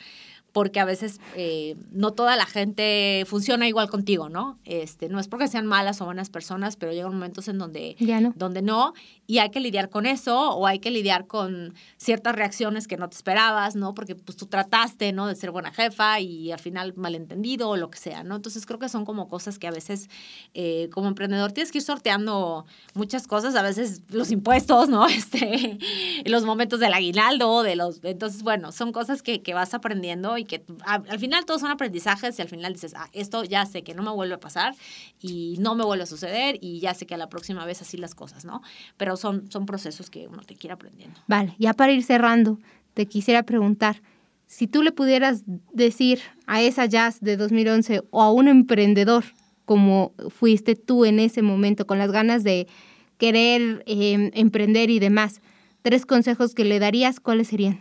porque 0.52 0.80
a 0.80 0.84
veces 0.84 1.20
eh, 1.36 1.76
no 1.92 2.12
toda 2.12 2.34
la 2.36 2.46
gente 2.46 3.24
funciona 3.26 3.68
igual 3.68 3.88
contigo, 3.90 4.28
¿no? 4.28 4.58
Este, 4.64 5.08
no 5.08 5.20
es 5.20 5.28
porque 5.28 5.46
sean 5.46 5.66
malas 5.66 6.00
o 6.00 6.06
buenas 6.06 6.30
personas, 6.30 6.76
pero 6.76 6.92
llegan 6.92 7.12
momentos 7.12 7.48
en 7.48 7.58
donde 7.58 7.96
no. 8.00 8.32
donde 8.34 8.62
no, 8.62 8.94
y 9.30 9.40
hay 9.40 9.50
que 9.50 9.60
lidiar 9.60 9.90
con 9.90 10.06
eso, 10.06 10.52
o 10.52 10.66
hay 10.66 10.78
que 10.78 10.90
lidiar 10.90 11.26
con 11.26 11.74
ciertas 11.98 12.34
reacciones 12.34 12.88
que 12.88 12.96
no 12.96 13.10
te 13.10 13.16
esperabas, 13.16 13.76
¿no? 13.76 13.92
Porque 13.92 14.14
pues 14.14 14.38
tú 14.38 14.46
trataste, 14.46 15.12
¿no? 15.12 15.26
De 15.26 15.36
ser 15.36 15.50
buena 15.50 15.70
jefa 15.70 16.18
y 16.18 16.50
al 16.50 16.60
final 16.60 16.94
malentendido 16.96 17.68
o 17.68 17.76
lo 17.76 17.90
que 17.90 17.98
sea, 17.98 18.22
¿no? 18.22 18.36
Entonces 18.36 18.64
creo 18.64 18.78
que 18.78 18.88
son 18.88 19.04
como 19.04 19.28
cosas 19.28 19.58
que 19.58 19.66
a 19.66 19.70
veces 19.70 20.08
eh, 20.54 20.88
como 20.94 21.08
emprendedor 21.08 21.52
tienes 21.52 21.72
que 21.72 21.76
ir 21.76 21.84
sorteando 21.84 22.64
muchas 22.94 23.26
cosas, 23.26 23.54
a 23.54 23.60
veces 23.60 24.00
los 24.08 24.30
impuestos, 24.30 24.88
¿no? 24.88 25.06
Este, 25.18 25.78
los 26.24 26.44
momentos 26.44 26.80
del 26.80 26.94
aguinaldo, 26.94 27.64
de 27.64 27.74
los... 27.76 28.02
Entonces, 28.04 28.42
bueno, 28.42 28.72
son 28.72 28.92
cosas 28.92 29.20
que, 29.20 29.42
que 29.42 29.52
vas 29.52 29.74
aprendiendo 29.74 30.38
y 30.38 30.44
que 30.44 30.64
al 30.86 31.18
final 31.18 31.44
todos 31.44 31.60
son 31.60 31.70
aprendizajes 31.70 32.38
y 32.38 32.42
al 32.42 32.48
final 32.48 32.72
dices, 32.72 32.94
ah, 32.96 33.10
esto 33.12 33.44
ya 33.44 33.66
sé 33.66 33.82
que 33.82 33.94
no 33.94 34.02
me 34.02 34.10
vuelve 34.10 34.36
a 34.36 34.40
pasar 34.40 34.74
y 35.20 35.56
no 35.58 35.74
me 35.74 35.84
vuelve 35.84 36.04
a 36.04 36.06
suceder 36.06 36.56
y 36.62 36.80
ya 36.80 36.94
sé 36.94 37.04
que 37.04 37.14
a 37.14 37.18
la 37.18 37.28
próxima 37.28 37.66
vez 37.66 37.82
así 37.82 37.98
las 37.98 38.14
cosas, 38.14 38.46
¿no? 38.46 38.62
Pero 38.96 39.17
son, 39.20 39.50
son 39.50 39.66
procesos 39.66 40.10
que 40.10 40.26
uno 40.26 40.42
te 40.42 40.54
quiere 40.54 40.74
aprendiendo. 40.74 41.20
Vale, 41.26 41.54
ya 41.58 41.74
para 41.74 41.92
ir 41.92 42.02
cerrando, 42.02 42.58
te 42.94 43.06
quisiera 43.06 43.42
preguntar, 43.42 44.00
si 44.46 44.66
tú 44.66 44.82
le 44.82 44.92
pudieras 44.92 45.42
decir 45.72 46.20
a 46.46 46.62
esa 46.62 46.86
jazz 46.86 47.20
de 47.20 47.36
2011 47.36 48.02
o 48.10 48.22
a 48.22 48.32
un 48.32 48.48
emprendedor 48.48 49.24
como 49.66 50.14
fuiste 50.30 50.74
tú 50.74 51.04
en 51.04 51.20
ese 51.20 51.42
momento, 51.42 51.86
con 51.86 51.98
las 51.98 52.10
ganas 52.10 52.42
de 52.42 52.66
querer 53.18 53.84
em, 53.86 54.30
emprender 54.32 54.88
y 54.88 54.98
demás, 54.98 55.42
tres 55.82 56.06
consejos 56.06 56.54
que 56.54 56.64
le 56.64 56.78
darías, 56.78 57.20
¿cuáles 57.20 57.48
serían? 57.48 57.78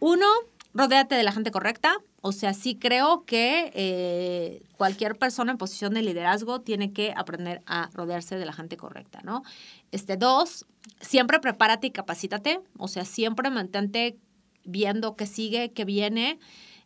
Uno, 0.00 0.26
rodéate 0.74 1.14
de 1.14 1.22
la 1.22 1.30
gente 1.30 1.52
correcta. 1.52 1.94
O 2.22 2.32
sea, 2.32 2.52
sí 2.52 2.76
creo 2.76 3.24
que 3.24 3.72
eh, 3.74 4.62
cualquier 4.76 5.16
persona 5.16 5.52
en 5.52 5.58
posición 5.58 5.94
de 5.94 6.02
liderazgo 6.02 6.60
tiene 6.60 6.92
que 6.92 7.14
aprender 7.16 7.62
a 7.64 7.88
rodearse 7.94 8.36
de 8.36 8.44
la 8.44 8.52
gente 8.52 8.76
correcta, 8.76 9.20
¿no? 9.24 9.42
Este, 9.90 10.16
dos, 10.18 10.66
siempre 11.00 11.40
prepárate 11.40 11.86
y 11.86 11.90
capacítate. 11.90 12.60
O 12.76 12.88
sea, 12.88 13.06
siempre 13.06 13.48
mantente 13.48 14.18
viendo 14.64 15.16
qué 15.16 15.26
sigue, 15.26 15.72
qué 15.72 15.86
viene. 15.86 16.38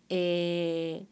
Eh, 0.08 1.06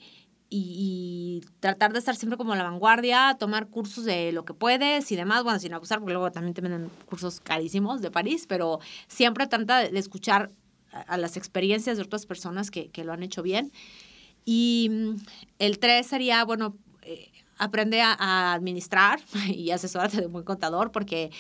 y, 0.55 1.43
tratar 1.61 1.95
de 1.95 1.99
estar 1.99 2.15
siempre 2.15 2.37
como 2.37 2.53
a 2.53 2.57
la 2.57 2.65
vanguardia, 2.65 3.37
tomar 3.41 3.69
cursos 3.69 4.05
de 4.05 4.33
lo 4.33 4.45
que 4.45 4.53
puedes 4.53 5.11
y 5.11 5.17
demás, 5.17 5.45
bueno, 5.45 5.59
sin 5.59 5.73
abusar, 5.73 5.99
porque 5.99 6.13
luego 6.13 6.31
también 6.31 6.53
te 6.53 6.61
venden 6.61 6.91
cursos 7.07 7.41
carísimos 7.41 8.03
de 8.03 8.11
París, 8.11 8.45
pero 8.47 8.79
siempre 9.09 9.47
trata 9.47 9.79
de 9.79 9.99
escuchar 9.99 10.51
a, 10.93 11.17
las 11.17 11.39
experiencias 11.39 11.97
de 11.97 12.03
otras 12.03 12.27
personas 12.27 12.71
que, 12.71 12.91
que, 12.91 13.03
lo 13.03 13.15
han 13.15 13.23
hecho 13.23 13.43
bien. 13.43 13.73
Y 14.45 14.89
mm, 14.91 15.17
el 15.59 15.79
tres 15.79 16.07
sería, 16.07 16.45
bueno, 16.45 16.77
aprende 17.63 18.01
a, 18.03 18.53
administrar 18.53 19.21
y 19.49 19.71
asesorarte 19.71 20.19
de 20.19 20.27
un 20.27 20.33
buen 20.33 20.45
contador, 20.45 20.91
porque 20.91 21.31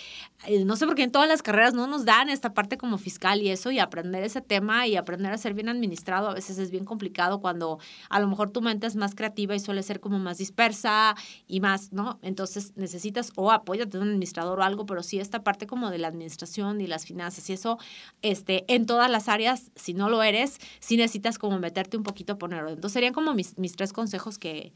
eh, 0.46 0.64
no 0.64 0.76
sé 0.76 0.86
por 0.86 0.94
qué 0.94 1.02
en 1.02 1.10
todas 1.10 1.28
las 1.28 1.42
carreras 1.42 1.74
no 1.74 1.86
nos 1.86 2.04
dan 2.04 2.30
esta 2.30 2.54
parte 2.54 2.78
como 2.78 2.96
fiscal 2.96 3.42
y 3.42 3.50
eso, 3.50 3.70
y 3.70 3.78
aprender 3.80 4.22
ese 4.22 4.40
tema 4.40 4.86
y 4.86 4.96
aprender 4.96 5.32
a 5.32 5.38
ser 5.38 5.54
bien 5.54 5.68
administrado 5.68 6.28
a 6.28 6.34
veces 6.34 6.58
es 6.58 6.70
bien 6.70 6.84
complicado 6.84 7.40
cuando 7.40 7.78
a 8.08 8.20
lo 8.20 8.28
mejor 8.28 8.50
tu 8.50 8.62
mente 8.62 8.86
es 8.86 8.94
más 8.94 9.14
creativa 9.14 9.54
y 9.54 9.60
suele 9.60 9.82
ser 9.82 10.00
como 10.00 10.18
más 10.18 10.38
dispersa 10.38 11.16
y 11.46 11.60
más, 11.60 11.92
¿no? 11.92 12.18
Entonces 12.22 12.72
necesitas 12.76 13.32
o 13.36 13.50
apóyate 13.50 13.90
de 13.90 13.98
un 13.98 14.08
administrador 14.08 14.60
o 14.60 14.62
algo, 14.62 14.86
pero 14.86 15.02
sí 15.02 15.18
esta 15.18 15.42
parte 15.42 15.66
como 15.66 15.90
de 15.90 15.98
la 15.98 16.08
administración 16.08 16.80
y 16.80 16.86
las 16.86 17.04
finanzas 17.04 17.48
y 17.50 17.52
eso, 17.52 17.78
este, 18.22 18.64
en 18.72 18.86
todas 18.86 19.10
las 19.10 19.28
áreas, 19.28 19.72
si 19.74 19.94
no 19.94 20.08
lo 20.08 20.22
eres, 20.22 20.58
sí 20.78 20.96
necesitas 20.96 21.38
como 21.38 21.58
meterte 21.58 21.96
un 21.96 22.04
poquito 22.04 22.34
a 22.34 22.38
ponerlo. 22.38 22.70
Entonces 22.70 22.92
serían 22.92 23.12
como 23.12 23.34
mis, 23.34 23.58
mis 23.58 23.74
tres 23.74 23.92
consejos 23.92 24.38
que 24.38 24.72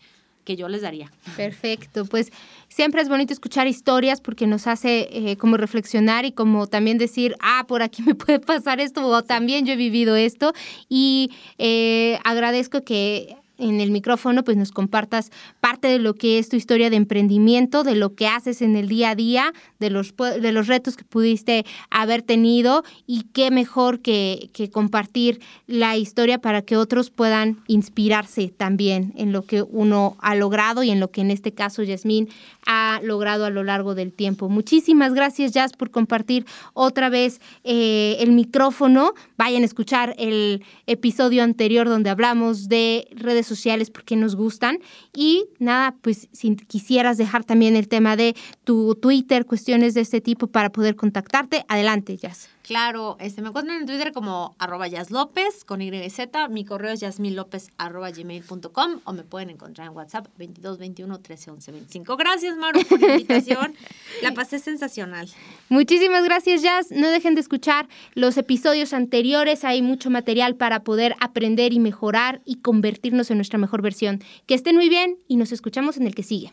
que 0.47 0.57
yo 0.57 0.69
les 0.69 0.81
daría. 0.81 1.13
Perfecto, 1.37 2.07
pues 2.07 2.33
siempre 2.69 3.03
es 3.03 3.11
bonito 3.11 3.35
escuchar 3.35 3.67
historias 3.67 4.23
porque 4.23 4.47
nos 4.47 4.67
hace 4.67 5.09
eh, 5.11 5.37
como 5.37 5.59
reflexionar 5.59 6.25
y 6.25 6.33
como 6.33 6.69
también 6.69 6.97
decir, 6.97 7.37
ah, 7.41 7.67
por 7.69 7.83
aquí 7.83 8.03
me 8.03 8.15
puede 8.15 8.41
pasar 8.41 8.81
esto 8.81 9.07
o 9.07 9.23
también 9.23 9.67
yo 9.67 9.75
he 9.75 9.77
vivido 9.77 10.17
esto 10.17 10.55
y 10.89 11.33
eh, 11.59 12.19
agradezco 12.25 12.83
que 12.83 13.37
en 13.59 13.81
el 13.81 13.91
micrófono, 13.91 14.45
pues 14.45 14.57
nos 14.57 14.71
compartas 14.71 15.31
parte 15.61 15.89
de 15.89 15.99
lo 15.99 16.15
que 16.15 16.39
es 16.39 16.49
tu 16.49 16.57
historia 16.57 16.91
de 16.91 16.97
emprendimiento, 16.97 17.85
de 17.85 17.95
lo 17.95 18.15
que 18.15 18.29
haces 18.29 18.63
en 18.63 18.77
el 18.77 18.89
día 18.89 19.11
a 19.11 19.15
día, 19.15 19.53
de 19.79 19.91
los, 19.91 20.15
de 20.17 20.53
los 20.53 20.67
retos 20.67 20.97
que 20.97 21.05
pudiste 21.05 21.65
haber 21.91 22.23
tenido 22.23 22.85
y 23.07 23.23
qué 23.33 23.51
mejor 23.51 24.01
que, 24.01 24.51
que 24.53 24.71
compartir 24.71 25.41
la 25.67 25.97
historia 25.97 26.39
para 26.39 26.63
que 26.63 26.77
otros 26.77 27.11
puedan 27.11 27.59
inspirarse 27.67 28.49
también 28.49 29.13
en 29.17 29.33
lo 29.33 29.43
que 29.43 29.63
uno 29.63 30.17
ha 30.21 30.35
logrado 30.35 30.83
y 30.83 30.91
en 30.91 31.01
lo 31.01 31.11
que 31.11 31.21
en 31.21 31.31
este 31.31 31.53
caso 31.53 31.83
Yasmín 31.83 32.29
ha 32.67 33.01
logrado 33.03 33.45
a 33.45 33.51
lo 33.51 33.63
largo 33.63 33.95
del 33.95 34.13
tiempo. 34.13 34.49
Muchísimas 34.49 35.15
gracias 35.15 35.53
Jazz 35.53 35.73
por 35.73 35.91
compartir 35.91 36.47
otra 36.75 37.09
vez 37.09 37.41
eh, 37.65 38.17
el 38.21 38.33
micrófono. 38.33 39.15
Vayan 39.37 39.63
a 39.63 39.67
escuchar 39.67 40.15
el 40.19 40.65
episodio 40.87 41.43
anterior 41.43 41.89
donde 41.89 42.11
hablamos 42.11 42.69
de 42.69 43.09
redes 43.13 43.46
sociales 43.47 43.91
porque 43.91 44.17
nos 44.17 44.37
gustan. 44.37 44.79
Y 45.15 45.47
nada, 45.59 45.97
pues 46.03 46.29
si 46.33 46.57
quisieras 46.57 47.17
dejar 47.19 47.45
también 47.45 47.77
el 47.77 47.89
tema 47.89 48.17
de 48.17 48.35
tu 48.65 48.95
Twitter, 48.95 49.47
cuestiones 49.47 49.95
de 49.95 50.03
este 50.03 50.21
tipo 50.21 50.47
para 50.47 50.71
poder 50.71 50.97
contactarte, 50.97 51.65
adelante, 51.69 52.17
Jazz. 52.17 52.49
Claro, 52.67 53.17
este, 53.21 53.43
me 53.43 53.49
encuentran 53.51 53.79
en 53.79 53.87
Twitter 53.87 54.13
como 54.13 54.57
arroba 54.59 54.89
López 55.11 55.65
con 55.65 55.81
Y 55.81 56.11
Z. 56.11 56.49
Mi 56.49 56.65
correo 56.65 56.93
es 56.93 56.99
yasminlopez 56.99 57.69
arroba 57.79 58.11
gmail.com 58.11 59.01
o 59.05 59.13
me 59.13 59.23
pueden 59.23 59.51
encontrar 59.51 59.87
en 59.87 59.97
WhatsApp 59.97 60.27
22 60.37 60.79
21 60.79 61.21
13 61.21 61.51
11 61.53 61.73
25. 61.73 62.17
Gracias, 62.17 62.57
Maru, 62.57 62.81
por 62.89 63.01
la 63.01 63.13
invitación. 63.13 63.77
la 64.23 64.35
pasé 64.35 64.59
sensacional. 64.59 65.29
Muchísimas 65.69 66.25
gracias, 66.25 66.61
Jazz. 66.61 66.91
No 66.91 67.09
dejen 67.09 67.37
de 67.37 67.41
escuchar 67.41 67.89
los 68.15 68.37
episodios 68.37 68.93
anteriores. 68.93 69.63
Hay 69.63 69.81
mucho 69.81 70.11
material 70.11 70.57
para 70.57 70.83
poder 70.83 71.15
aprender 71.21 71.73
y 71.73 71.79
mejorar 71.79 72.43
y 72.45 72.57
convertirnos 72.57 73.31
en 73.31 73.39
nuestra 73.39 73.61
mejor 73.61 73.81
versión. 73.81 74.25
Que 74.47 74.55
estén 74.55 74.75
muy 74.75 74.89
bien 74.89 75.19
y 75.29 75.37
nos 75.37 75.53
escuchamos 75.53 75.99
en 75.99 76.09
el 76.09 76.17
que 76.17 76.25
sigue. 76.25 76.53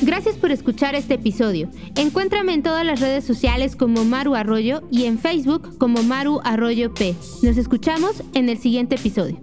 Gracias 0.00 0.36
por 0.36 0.52
escuchar 0.52 0.94
este 0.94 1.14
episodio. 1.14 1.68
Encuéntrame 1.96 2.54
en 2.54 2.62
todas 2.62 2.84
las 2.84 3.00
redes 3.00 3.24
sociales 3.24 3.74
como 3.74 4.04
Maru 4.04 4.34
Arroyo 4.36 4.82
y 4.90 5.06
en 5.06 5.18
Facebook 5.18 5.76
como 5.78 6.02
Maru 6.02 6.40
Arroyo 6.44 6.94
P. 6.94 7.14
Nos 7.42 7.56
escuchamos 7.56 8.22
en 8.34 8.48
el 8.48 8.58
siguiente 8.58 8.94
episodio. 8.94 9.40